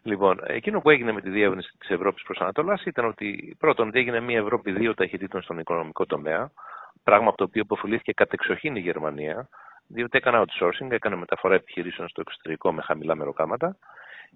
Λοιπόν, 0.03 0.39
εκείνο 0.47 0.79
που 0.81 0.89
έγινε 0.89 1.11
με 1.11 1.21
τη 1.21 1.29
διεύρυνση 1.29 1.71
της 1.79 1.89
Ευρώπης 1.89 2.23
προς 2.23 2.39
Ανατολάς 2.39 2.85
ήταν 2.85 3.05
ότι 3.05 3.55
πρώτον 3.59 3.87
ότι 3.87 3.99
έγινε 3.99 4.19
μια 4.19 4.37
Ευρώπη 4.37 4.71
δύο 4.71 4.93
ταχυτήτων 4.93 5.41
στον 5.41 5.59
οικονομικό 5.59 6.05
τομέα, 6.05 6.51
πράγμα 7.03 7.27
από 7.27 7.37
το 7.37 7.43
οποίο 7.43 7.61
υποφελήθηκε 7.61 8.11
κατεξοχήν 8.11 8.75
η 8.75 8.79
Γερμανία, 8.79 9.49
διότι 9.87 10.17
έκανε 10.17 10.43
outsourcing, 10.43 10.91
έκανε 10.91 11.15
μεταφορά 11.15 11.55
επιχειρήσεων 11.55 12.07
στο 12.07 12.21
εξωτερικό 12.21 12.73
με 12.73 12.81
χαμηλά 12.81 13.15
μεροκάματα. 13.15 13.77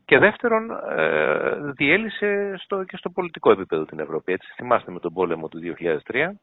Και 0.05 0.17
δεύτερον, 0.17 0.71
ε, 0.97 1.71
διέλυσε 1.75 2.53
στο, 2.57 2.83
και 2.83 2.97
στο 2.97 3.09
πολιτικό 3.09 3.51
επίπεδο 3.51 3.85
την 3.85 3.99
Ευρώπη. 3.99 4.31
Έτσι, 4.33 4.53
θυμάστε 4.55 4.91
με 4.91 4.99
τον 4.99 5.13
πόλεμο 5.13 5.47
του 5.47 5.59
2003 5.59 6.39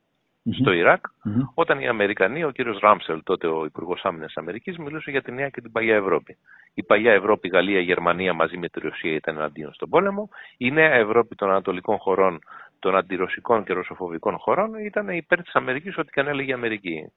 στο 0.52 0.73
Ιράκ, 0.73 1.04
όταν 1.54 1.80
οι 1.80 1.88
Αμερικανοί, 1.88 2.44
ο 2.44 2.50
κύριος 2.50 2.78
Ράμσελ, 2.78 3.23
τότε 3.23 3.46
ο 3.46 3.64
Υπουργός 3.64 4.04
Άμυνας 4.04 4.37
Αμερικής, 4.37 4.78
μιλούσε 4.78 5.11
για 5.11 5.23
τη 5.23 5.32
νέα 5.32 5.49
και 5.49 5.61
την 5.61 5.73
παλιά 5.73 5.96
Ευρώπη. 5.96 6.37
Η 6.75 6.82
παλιά 6.82 7.12
Ευρώπη, 7.12 7.49
Γαλλία, 7.49 7.80
Γερμανία 7.80 8.32
μαζί 8.32 8.56
με 8.56 8.68
τη 8.68 8.80
Ρωσία 8.80 9.12
ήταν 9.12 9.37
εναντίον 9.37 9.73
στον 9.73 9.88
πόλεμο. 9.88 10.28
Η 10.56 10.70
νέα 10.70 10.92
Ευρώπη 10.92 11.35
των 11.35 11.50
Ανατολικών 11.50 11.99
χωρών, 11.99 12.38
των 12.78 12.97
αντιρωσικών 12.97 13.64
και 13.64 13.73
ρωσοφοβικών 13.73 14.38
χωρών, 14.38 14.75
ήταν 14.75 15.09
υπέρ 15.09 15.42
της 15.42 15.54
Αμερικής, 15.54 15.99
ό,τι 15.99 16.11
και 16.11 16.21
αν 16.21 16.26
έλεγε 16.26 16.50
η 16.50 16.54
Αμερική. 16.54 17.12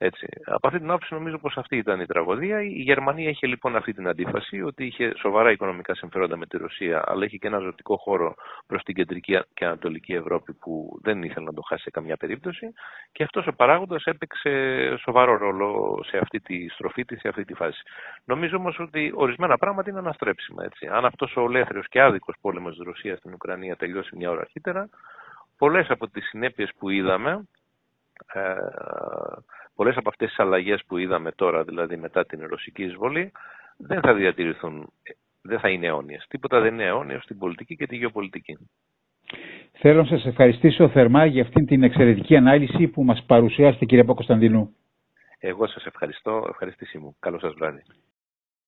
Έτσι. 0.00 0.26
Από 0.44 0.66
αυτή 0.66 0.78
την 0.78 0.90
άποψη 0.90 1.14
νομίζω 1.14 1.38
πως 1.38 1.56
αυτή 1.56 1.76
ήταν 1.76 2.00
η 2.00 2.06
τραγωδία. 2.06 2.62
Η 2.62 2.82
Γερμανία 2.82 3.28
είχε 3.28 3.46
λοιπόν 3.46 3.76
αυτή 3.76 3.92
την 3.92 4.08
αντίφαση 4.08 4.62
ότι 4.62 4.84
είχε 4.84 5.12
σοβαρά 5.16 5.50
οικονομικά 5.50 5.94
συμφέροντα 5.94 6.36
με 6.36 6.46
τη 6.46 6.56
Ρωσία 6.56 7.02
αλλά 7.06 7.24
είχε 7.24 7.36
και 7.36 7.46
ένα 7.46 7.58
ζωτικό 7.58 7.96
χώρο 7.96 8.34
προς 8.66 8.82
την 8.82 8.94
κεντρική 8.94 9.38
και 9.54 9.64
ανατολική 9.64 10.12
Ευρώπη 10.12 10.52
που 10.52 10.98
δεν 11.02 11.22
ήθελε 11.22 11.46
να 11.46 11.52
το 11.52 11.62
χάσει 11.62 11.82
σε 11.82 11.90
καμιά 11.90 12.16
περίπτωση 12.16 12.72
και 13.12 13.22
αυτός 13.22 13.46
ο 13.46 13.52
παράγοντας 13.52 14.04
έπαιξε 14.04 14.50
σοβαρό 15.00 15.36
ρόλο 15.36 16.00
σε 16.06 16.18
αυτή 16.18 16.40
τη 16.40 16.68
στροφή 16.68 17.04
της, 17.04 17.20
σε 17.20 17.28
αυτή 17.28 17.44
τη 17.44 17.54
φάση. 17.54 17.82
Νομίζω 18.24 18.56
όμως 18.56 18.78
ότι 18.78 19.12
ορισμένα 19.14 19.56
πράγματα 19.56 19.90
είναι 19.90 19.98
αναστρέψιμα. 19.98 20.64
Έτσι. 20.64 20.86
Αν 20.86 21.04
αυτός 21.04 21.36
ο 21.36 21.40
ολέθριος 21.40 21.88
και 21.88 22.00
άδικος 22.00 22.34
πόλεμος 22.40 22.76
της 22.76 22.84
Ρωσίας 22.84 23.18
στην 23.18 23.32
Ουκρανία 23.32 23.76
τελειώσει 23.76 24.16
μια 24.16 24.30
ώρα 24.30 24.40
αρχίτερα, 24.40 24.88
πολλές 25.58 25.90
από 25.90 26.08
τις 26.08 26.28
συνέπειες 26.28 26.70
που 26.78 26.90
είδαμε 26.90 27.48
ε, 28.32 28.54
πολλές 29.78 29.96
από 29.96 30.08
αυτές 30.08 30.28
τις 30.28 30.38
αλλαγές 30.38 30.82
που 30.86 30.96
είδαμε 30.96 31.32
τώρα, 31.32 31.64
δηλαδή 31.64 31.96
μετά 31.96 32.26
την 32.26 32.46
ρωσική 32.46 32.82
εισβολή, 32.82 33.32
δεν 33.76 34.00
θα 34.00 34.14
διατηρηθούν, 34.14 34.92
δεν 35.42 35.58
θα 35.60 35.68
είναι 35.68 35.86
αιώνιες. 35.86 36.26
Τίποτα 36.28 36.60
δεν 36.60 36.72
είναι 36.74 36.84
αιώνιος 36.84 37.22
στην 37.22 37.38
πολιτική 37.38 37.76
και 37.76 37.86
τη 37.86 37.96
γεωπολιτική. 37.96 38.58
Θέλω 39.72 40.02
να 40.02 40.08
σας 40.08 40.24
ευχαριστήσω 40.26 40.88
θερμά 40.88 41.24
για 41.26 41.42
αυτήν 41.42 41.66
την 41.66 41.82
εξαιρετική 41.82 42.36
ανάλυση 42.36 42.86
που 42.88 43.04
μας 43.04 43.24
παρουσιάσετε 43.26 43.84
κύριε 43.84 44.04
Πακοσταντινού. 44.04 44.74
Εγώ 45.38 45.66
σας 45.66 45.84
ευχαριστώ, 45.86 46.46
ευχαριστήσή 46.48 46.98
μου. 46.98 47.16
Καλό 47.20 47.38
σας 47.38 47.54
βράδυ. 47.54 47.82